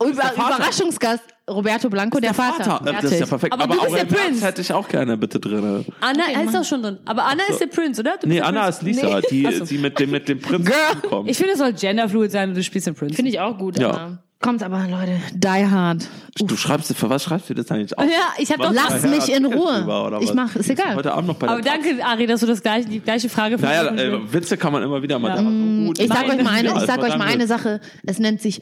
[0.04, 0.32] Über.
[0.34, 2.80] Überraschungsgast Roberto Blanco, der, Vater.
[2.86, 3.52] Äh, Das ist ja perfekt.
[3.52, 4.46] Aber Aber, du bist Aurel der Prince.
[4.46, 5.84] hätte ich auch gerne bitte drin.
[6.00, 6.98] Anna ist doch schon drin.
[7.04, 8.16] Aber Anna ist der Prinz, oder?
[8.18, 8.76] Du Nee, der Anna Prinz.
[8.76, 9.64] ist Lisa, die, Ach so.
[9.66, 11.10] die mit dem, mit dem Prinzen Girl.
[11.10, 11.28] kommt.
[11.28, 13.14] Ich finde, es soll genderfluid sein und du spielst den Prinz.
[13.14, 13.78] Finde ich auch gut.
[13.78, 13.90] Ja.
[13.90, 16.06] aber- Kommt aber, Leute, Die Hard.
[16.38, 18.04] Du schreibst, für was schreibst du das eigentlich auf?
[18.04, 18.74] Ja, ich habe doch.
[18.74, 18.90] Was?
[18.90, 20.18] Lass Ja, mich in Ruhe.
[20.20, 20.96] Ich mach, ist egal.
[20.96, 23.56] Heute Abend noch bei der Aber danke, Ari, dass du das gleiche, die gleiche Frage
[23.56, 24.28] Naja, versuchen willst.
[24.28, 25.28] äh, Witze kann man immer wieder mal.
[25.34, 25.98] Der war so gut.
[25.98, 27.46] Ich sag euch mal eine, Ja, ich sag euch mal eine.
[27.46, 27.80] Sache.
[28.04, 28.60] Es nennt sich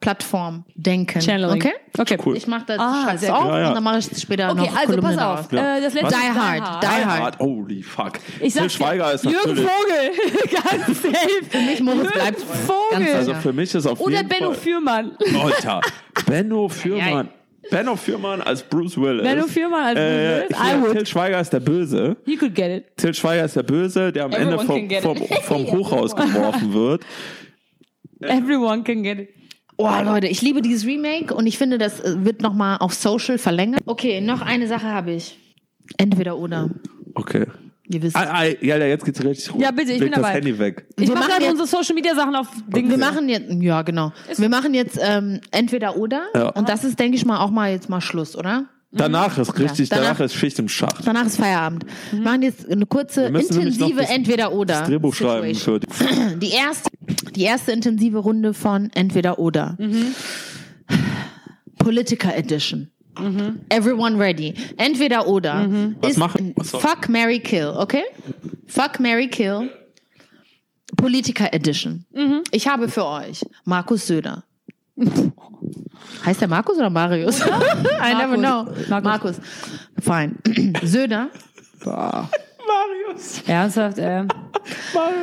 [0.00, 1.20] Multiplattform denken.
[1.20, 1.56] Channeling.
[1.60, 1.72] Okay?
[1.98, 2.16] Okay.
[2.24, 2.36] Cool.
[2.36, 3.44] Ich mach das Ah, sehr auf.
[3.46, 3.68] Ja, ja.
[3.68, 5.52] und dann mache ich später Okay, noch also Kolumne pass auf.
[5.52, 6.82] Äh, das letzte Die ist Hard.
[6.82, 7.20] Die Die Hard.
[7.20, 7.38] Hard.
[7.38, 8.12] Holy fuck.
[8.40, 9.66] Ich Till Schweiger ist Jürgen natürlich.
[9.66, 10.50] Vogel.
[10.86, 11.44] Ganz safe.
[11.50, 13.14] Für mich Moritz bleibt Vogel.
[13.14, 14.54] Also für mich ist auf Oder jeden Benno Fall.
[14.62, 15.16] Fürmann.
[15.42, 15.80] Alter.
[16.26, 17.28] Benno Fürmann.
[17.70, 19.22] Benno Fürmann als Bruce Willis.
[19.22, 20.50] Benno Fürmann als Bruce Äh, Willis?
[20.50, 20.92] I hier, would.
[20.92, 22.16] Till Schweiger ist der Böse.
[22.24, 22.96] He could get it.
[22.96, 27.02] Till Schweiger ist der Böse, der am Everyone Ende vom, vom, vom Hochhaus geworfen wird.
[28.22, 29.28] Everyone can get it.
[29.82, 33.38] Oh Leute, ich liebe dieses Remake und ich finde, das äh, wird nochmal auf Social
[33.38, 33.80] verlängert.
[33.86, 35.38] Okay, noch eine Sache habe ich.
[35.96, 36.70] Entweder oder.
[37.14, 37.46] Okay.
[37.92, 38.14] Ihr wisst.
[38.14, 39.60] Ah, ah, ja, ja, jetzt geht's richtig rum.
[39.60, 40.34] Ja, bitte, ich Leg bin das dabei.
[40.34, 40.86] Handy weg.
[40.96, 42.90] Ich Wir mache jetzt- unsere Social Media Sachen auf Dinge.
[42.90, 44.12] Wir machen jetzt, ja genau.
[44.36, 46.48] Wir machen jetzt ähm, entweder oder Ja.
[46.50, 48.66] und das ist, denke ich mal, auch mal jetzt mal Schluss, oder?
[48.92, 51.06] Danach ist richtig, danach- danach, ist Schicht im Schacht.
[51.06, 51.86] Danach ist Feierabend.
[52.10, 54.80] Wir machen jetzt eine kurze, intensive das- entweder oder.
[54.80, 55.86] Das Drehbuch schreiben für die.
[56.40, 56.90] Die erste,
[57.36, 59.76] die erste intensive Runde von Entweder oder.
[61.78, 62.90] Politiker Edition.
[63.68, 64.54] Everyone ready.
[64.76, 65.68] Entweder oder.
[66.00, 68.02] Was machen- was soll- Fuck, Mary Kill, okay?
[68.66, 69.70] Fuck, Mary Kill.
[70.96, 72.04] Politiker Edition.
[72.50, 74.42] Ich habe für euch Markus Söder.
[76.24, 77.40] Heißt der Markus oder Marius?
[77.40, 78.66] I never know.
[78.88, 79.04] Markus.
[79.04, 79.40] Markus.
[80.00, 80.34] Fine.
[80.82, 81.28] Söder.
[81.84, 83.42] Marius.
[83.46, 84.24] Ernsthaft, äh.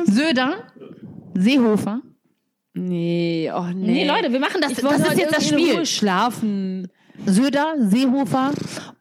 [0.06, 0.64] Söder.
[1.34, 2.00] Seehofer.
[2.74, 4.04] Nee, oh nee.
[4.04, 4.72] Nee, Leute, wir machen das.
[4.72, 5.76] Ich Das wollte ist jetzt das Spiel.
[5.76, 6.88] Ruhe schlafen.
[7.26, 8.52] Söder, Seehofer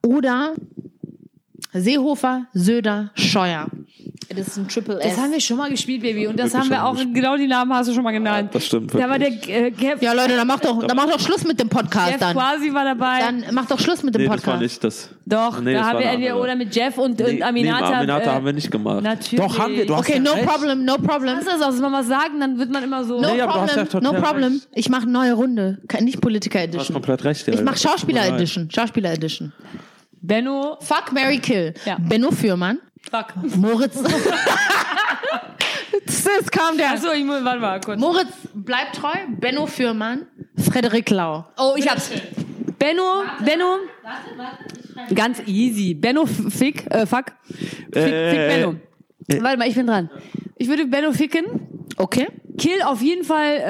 [0.05, 0.55] oder
[1.73, 3.67] Seehofer, Söder, Scheuer.
[4.37, 5.15] Das ist ein Triple S.
[5.15, 6.27] Das haben wir schon mal gespielt, Baby.
[6.27, 7.15] Und das haben wir auch, gespielt.
[7.15, 8.49] genau die Namen hast du schon mal genannt.
[8.53, 11.19] das stimmt Da war der äh, Kev, ja, Leute, dann macht doch, dann macht doch
[11.19, 12.33] Schluss mit dem Podcast Jeff dann.
[12.35, 13.19] quasi war dabei.
[13.19, 14.47] Dann macht doch Schluss mit dem Nee, Podcast.
[14.47, 15.09] das war nicht das.
[15.25, 16.35] Doch, Nee, da das haben wir andere.
[16.39, 17.89] oder mit Jeff und, Nee, und Aminata.
[17.89, 19.03] Nee, Aminata äh, haben wir nicht gemacht.
[19.03, 19.45] natürlich.
[19.45, 19.85] Doch, haben wir.
[19.85, 20.45] Du hast Okay, ja no recht.
[20.47, 21.37] problem, no problem.
[21.37, 21.75] Was ist das?
[21.75, 23.19] Wenn man was sagen, dann wird man immer so.
[23.19, 24.53] No ja problem, total no problem.
[24.53, 24.67] recht.
[24.75, 25.79] Ich mache neue Runde.
[26.01, 26.93] Nicht Politiker Du hast Edition.
[26.93, 27.47] komplett recht.
[27.47, 27.53] Ja.
[27.53, 28.25] Ich mache Schauspieler.
[28.27, 28.69] Edition.
[28.73, 29.51] Schauspieler Edition.
[30.21, 30.77] Benno.
[30.81, 31.73] Fuck, Mary Kill.
[31.85, 31.97] Ja.
[31.99, 32.79] Benno Fürmann.
[33.09, 33.33] Fuck.
[33.55, 33.95] Moritz.
[36.07, 36.93] Sis, calm down.
[36.93, 37.99] Achso, ich muss, warte mal kurz.
[37.99, 39.09] Moritz bleibt treu.
[39.39, 40.27] Benno Fürmann.
[40.57, 41.45] Frederik Lau.
[41.57, 42.09] Oh, ich hab's.
[42.79, 43.77] Benno, Benno.
[45.13, 45.93] Ganz easy.
[45.93, 47.25] Benno Fick, äh, fuck.
[47.91, 48.75] Fick, Äh, Fick Benno.
[49.43, 50.09] Warte mal, ich bin dran.
[50.59, 51.45] Ich würde Benno ficken.
[51.97, 52.27] Okay.
[52.59, 53.61] Kill auf jeden Fall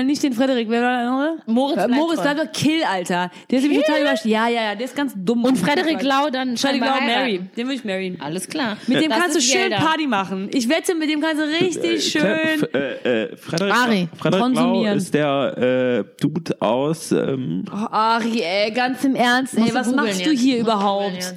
[0.00, 0.68] äh, nicht den Frederik.
[0.70, 1.36] Wer war der andere?
[1.46, 3.30] Moritz äh, Moritz doch Kill, Alter.
[3.50, 4.24] Der ist nämlich total überrascht.
[4.24, 5.44] Ja, ja, ja, der ist ganz dumm.
[5.44, 7.40] Und Frederik Lau dann Frederik Lau, Mary.
[7.56, 8.18] Den würde ich marryen.
[8.20, 8.76] Alles klar.
[8.86, 9.76] Mit dem Das kannst du ist schön Gelder.
[9.76, 10.48] Party machen.
[10.52, 12.22] Ich wette, mit dem kannst du richtig schön.
[12.22, 14.96] F- äh, äh, Frederik, Ari, Frederik Lau konsumieren.
[14.98, 17.12] ist der äh, Dude aus.
[17.12, 20.40] Ähm, Oh, Ari, ey, ganz im Ernst, ey, Musst du was googeln machst du jetzt.
[20.40, 21.04] hier Musst du überhaupt?
[21.04, 21.34] googeln jetzt.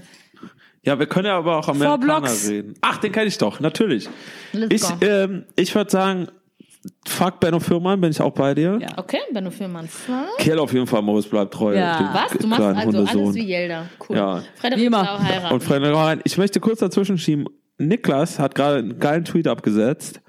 [0.86, 2.74] Ja, wir können ja aber auch Amerikaner reden.
[2.82, 4.10] Ach, den kenne ich doch, natürlich.
[4.52, 6.28] Let's Ich, ähm, ich würde sagen,
[7.08, 8.80] fuck Benno Firman, bin ich auch bei dir.
[8.82, 8.90] Ja.
[8.98, 9.88] Okay, Benno Fürmann.
[9.88, 10.38] Fuck.
[10.40, 11.76] Kill auf jeden Fall, Moritz bleibt treu.
[11.76, 12.12] Ja.
[12.14, 12.38] Was?
[12.38, 13.36] Du machst also alles Hundesohn.
[13.36, 13.88] wie Jelda.
[14.08, 14.18] Cool.
[14.18, 14.40] Ja.
[14.42, 15.04] Wie Frederik immer.
[15.04, 15.54] Lau heiraten.
[15.54, 16.22] Und Frederik rein.
[16.26, 17.48] Ich möchte kurz dazwischen schieben.
[17.78, 20.22] Niklas hat gerade einen geilen Tweet abgesetzt.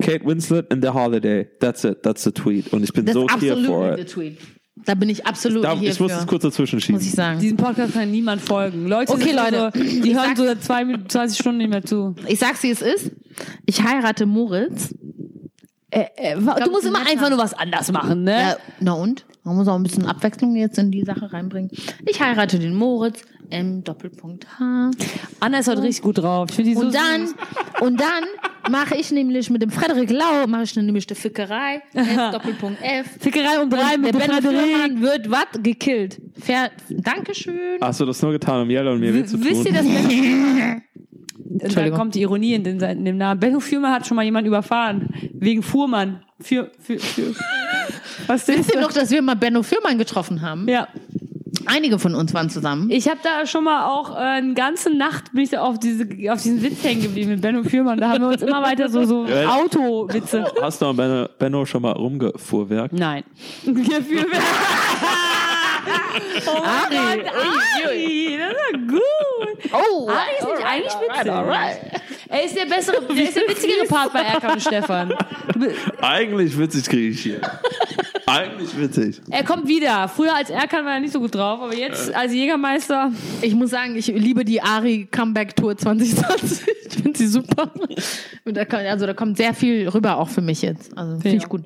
[0.00, 1.48] Kate Winslet in The Holiday.
[1.60, 2.02] That's it.
[2.02, 2.72] That's the tweet.
[2.72, 4.08] Und ich bin das so here for it.
[4.08, 4.38] Tweet.
[4.84, 6.96] Da bin ich absolut Da, hier ich muss es kurz dazwischen schieben.
[7.00, 7.40] muss ich sagen.
[7.40, 8.86] Diesem Podcast kann niemand folgen.
[8.86, 9.70] Leute, Okay, Leute.
[9.74, 12.14] So, die Ich hören so seit zwei, Minuten- 20 Stunden nicht mehr zu.
[12.26, 13.10] Ich sag's, wie es ist.
[13.66, 14.94] Ich heirate Moritz.
[15.90, 18.32] Äh, äh, du musst immer einfach nur was anders machen, ne?
[18.40, 19.24] Ja, na und?
[19.44, 21.70] Man muss auch ein bisschen Abwechslung jetzt in die Sache reinbringen.
[22.06, 23.22] Ich heirate den Moritz.
[23.50, 24.90] M Doppelpunkt H.
[25.40, 26.48] Anna ist heute richtig gut drauf.
[26.50, 27.36] Ich finde die so Und dann, süß.
[27.80, 28.24] und dann
[28.70, 31.82] mache ich nämlich mit dem Frederik Lau, mache ich nämlich die Fickerei.
[31.94, 33.06] F Doppelpunkt F.
[33.20, 34.66] Fickerei um drei Und der mit Benno Frederik.
[34.66, 35.46] Fürmann wird was?
[35.62, 36.20] Gekillt.
[36.40, 36.70] Fair.
[36.90, 37.78] Dankeschön.
[37.80, 39.46] Hast du das nur getan, um Jella und mir weh zu tun?
[39.46, 39.86] Wisst ihr das?
[41.50, 41.98] Und da Entschuldigung.
[41.98, 43.40] kommt die Ironie in den, in dem Namen.
[43.40, 45.08] Benno Fürmann hat schon mal jemanden überfahren.
[45.32, 46.22] Wegen Fuhrmann.
[46.40, 47.34] Für, für, für.
[48.26, 48.82] Was Wisst ist ihr das?
[48.82, 50.68] noch, dass wir mal Benno Fürmann getroffen haben?
[50.68, 50.88] Ja.
[51.68, 52.90] Einige von uns waren zusammen.
[52.90, 56.04] Ich habe da schon mal auch äh, eine ganze Nacht bin ich da auf, diese,
[56.30, 57.98] auf diesen Witz hängen geblieben mit Benno Fürmann.
[58.00, 59.54] Da haben wir uns immer weiter so, so Ja.
[59.54, 60.44] Autowitze.
[60.60, 62.92] Hast du Benno, Benno schon mal rumgefuhrwerk?
[62.92, 63.24] Nein.
[63.64, 64.26] Gefühl.
[66.46, 67.22] Oh mein Ari.
[67.22, 67.34] Gott,
[67.84, 69.72] Ari, das ist ja gut.
[69.72, 72.02] Oh, Ari ist nicht eigentlich witzig.
[72.30, 75.14] Er ist der bessere, der ist der witzigere Part bei Erkan und Stefan.
[76.00, 77.40] Eigentlich witzig kriege ich hier.
[78.26, 79.20] Eigentlich witzig.
[79.30, 80.06] Er kommt wieder.
[80.08, 83.10] Früher als Erkan war er nicht so gut drauf, aber jetzt als Jägermeister.
[83.40, 86.66] Ich muss sagen, ich liebe die Ari Comeback Tour 2020.
[86.90, 87.70] Ich finde sie super.
[88.46, 90.96] Und da kommt, also da kommt sehr viel rüber auch für mich jetzt.
[90.96, 91.42] Also finde Ja.
[91.42, 91.62] ich gut.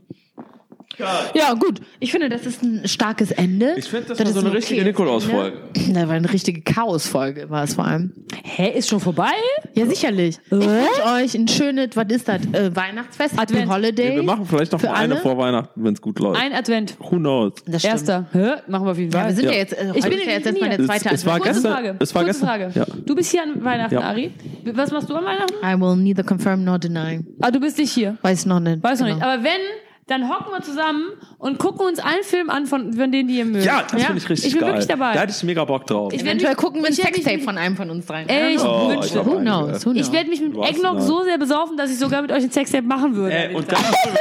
[1.34, 1.80] Ja, gut.
[2.00, 3.74] Ich finde, das ist ein starkes Ende.
[3.76, 5.56] Ich finde, das, war ist so eine ein richtige okayes Nikolaus-Folge.
[5.92, 8.12] Das war eine richtige Chaos-Folge, war es vor allem.
[8.44, 9.30] Hä, ist schon vorbei?
[9.74, 10.38] Ja, sicherlich.
[10.46, 12.42] Ich wünsche euch ein schönes, was ist das?
[12.52, 13.70] Äh, Weihnachtsfest, Advent.
[13.70, 14.16] Holiday.
[14.16, 15.22] Wir machen vielleicht noch Für eine alle?
[15.22, 16.40] vor Weihnachten, wenn es gut läuft.
[16.40, 16.96] Ein Advent.
[16.98, 17.52] Who knows?
[17.66, 17.94] das stimmt.
[17.94, 18.26] Erster.
[18.32, 18.52] Hä?
[18.68, 19.22] Machen wir auf jeden Fall.
[19.22, 19.58] Ja, wir sind ja, Ja.
[19.58, 21.44] jetzt, äh, Ich bin ja jetzt in erstmal der Es- zweite es war Advent.
[21.54, 21.96] Kurze gestern- Frage.
[22.00, 22.72] es war Kurze gestern- Frage.
[22.74, 22.86] ja.
[23.06, 24.00] Du bist hier an Weihnachten, Ja.
[24.00, 24.32] Ari.
[24.74, 25.54] Was machst du an Weihnachten?
[25.64, 27.20] I will neither confirm nor deny.
[27.40, 28.16] Ah, du bist nicht hier.
[28.22, 28.82] Weiß noch nicht.
[28.82, 29.18] Weiß noch Genau.
[29.18, 29.26] nicht.
[29.26, 29.50] Aber wenn,
[30.08, 31.04] dann hocken wir zusammen
[31.38, 33.64] und gucken uns einen Film an, von, von denen, die ihr mögt.
[33.64, 34.70] Ja, das finde ich richtig Ich bin geil.
[34.70, 35.14] wirklich dabei.
[35.14, 36.12] Da hätte ich mega Bock drauf.
[36.12, 38.28] Ich Eventuell mich- gucken wir ein Sextape von einem von uns rein.
[38.28, 39.06] Ey, ich Oh, wünschte.
[39.06, 39.44] ich hab Who einige.
[39.44, 39.86] knows?
[39.86, 40.06] Who knows?
[40.08, 42.84] Ich werde mich mit Eggnog so sehr besaufen, dass ich sogar mit euch ein Sextape
[42.86, 43.32] machen würde.
[43.32, 43.78] Äh, und dann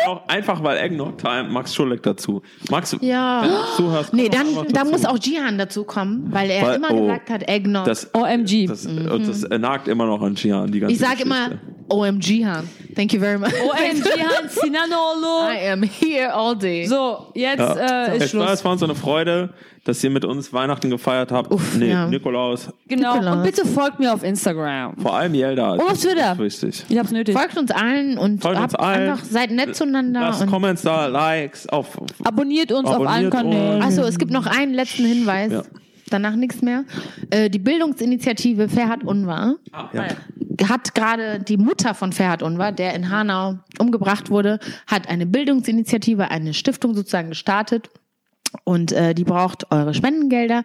[0.08, 2.44] auch einfach, weil Eggnog Time, Max Schulek dazu.
[2.70, 3.42] Max, Ja.
[3.42, 4.92] wenn du zuhörst, Nee, dann, doch mal da dazu.
[4.92, 7.86] muss auch Jihan dazu kommen, weil er Weil- immer oh, gesagt hat, Eggnog.
[7.86, 8.68] Das, OMG.
[8.68, 11.50] das, und das nagt immer noch an Gian, die ganze ich sage immer
[11.90, 12.70] OMG Han.
[12.96, 13.50] Thank you very much.
[13.54, 15.50] OMG, Hans, Sinanolo.
[15.74, 16.86] Am here all day.
[16.86, 18.06] So, jetzt Ja.
[18.06, 18.52] äh, ist es, war, Schluss.
[18.60, 19.50] es war uns so eine Freude,
[19.84, 21.52] dass ihr mit uns Weihnachten gefeiert habt.
[21.52, 22.08] Uff, nee, ja.
[22.08, 22.70] Nikolaus.
[22.88, 23.14] Genau.
[23.16, 23.36] Nikolaus.
[23.38, 24.98] Und bitte folgt mir auf Instagram.
[24.98, 25.76] Vor allem Jelda.
[25.80, 26.36] Oh, auf Twitter.
[26.36, 26.86] Das ist wichtig.
[26.90, 27.36] Ich hab's nötig.
[27.36, 29.10] Folgt uns allen und Folgt habt uns allen.
[29.12, 30.20] einfach seid nett zueinander.
[30.22, 32.00] Lasst Und Comments da, Likes auf.
[32.24, 33.82] Abonniert uns auf allen Abonniert Kanälen.
[33.82, 35.52] Achso, es gibt noch einen letzten Hinweis.
[35.52, 35.64] Ja.
[36.12, 36.84] Danach nichts mehr.
[37.30, 39.56] Äh, die Bildungsinitiative Ferhat Unwahr
[39.94, 40.08] Ja.
[40.70, 46.30] hat gerade die Mutter von Ferhat Unwahr, der in Hanau umgebracht wurde, hat eine Bildungsinitiative,
[46.30, 47.90] eine Stiftung sozusagen gestartet.
[48.64, 50.64] Und äh, die braucht eure Spendengelder.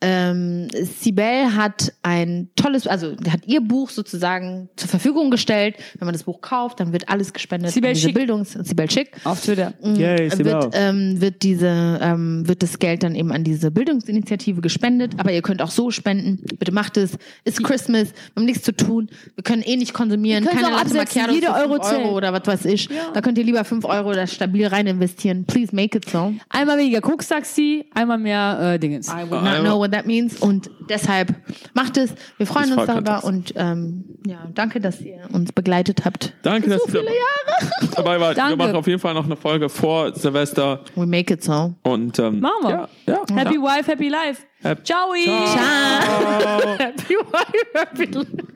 [0.00, 5.76] Ähm, Sibel hat ein tolles, also hat ihr Buch sozusagen zur Verfügung gestellt.
[5.98, 7.70] Wenn man das Buch kauft, dann wird alles gespendet.
[7.70, 8.14] Sibel Schick.
[8.14, 9.12] Bildungs Sibel Schick.
[9.24, 9.72] Auf Twitter.
[9.82, 10.52] Yay, Sibel.
[10.52, 15.32] wird, ähm, wird diese ähm, wird das Geld dann eben an diese Bildungsinitiative gespendet, aber
[15.32, 16.44] ihr könnt auch so spenden.
[16.58, 17.16] Bitte macht es.
[17.44, 19.08] Ist Christmas, wir haben nichts zu tun.
[19.36, 20.44] Wir können eh nicht konsumieren.
[20.44, 22.04] Keine Latte absetzen, Macchiatos jeder Euro fünf.
[22.04, 22.90] Euro oder was weiß ich.
[23.14, 25.44] Da könnt ihr lieber 5 Euro da stabil rein investieren.
[25.46, 26.34] Please make it so.
[26.50, 29.08] Einmal weniger Koks-Taxi, einmal mehr äh, Dingens.
[29.08, 30.40] I would not know what that means.
[30.40, 31.32] Und deshalb
[31.72, 32.12] macht es.
[32.38, 36.32] Wir freuen uns darüber und ähm, ja, danke, dass ihr uns begleitet habt.
[36.42, 37.90] Danke, dass so ihr viele Jahre.
[37.96, 38.36] dabei wart.
[38.36, 38.56] Wir Danke.
[38.56, 40.80] machen auf jeden Fall noch eine Folge vor Silvester.
[40.96, 41.72] We make it so.
[41.84, 42.70] Und, ähm, Machen wir.
[42.70, 43.36] Ja, ja.
[43.36, 43.62] Happy ja.
[43.62, 44.42] Wife, Happy Life.
[44.62, 45.12] Happy- Ciao.
[46.78, 48.53] Happy wife, happy life.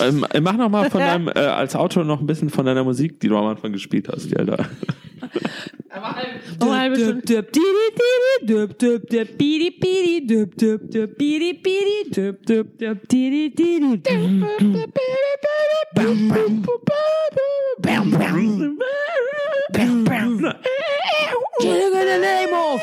[0.00, 3.20] Ähm, mach noch mal von deinem, äh, als Autor noch ein bisschen von deiner Musik,
[3.20, 4.66] die du am Anfang gespielt hast, die Alter.
[6.60, 7.22] Oh, eine halbe Stunde.
[21.60, 22.82] Killing in the name of-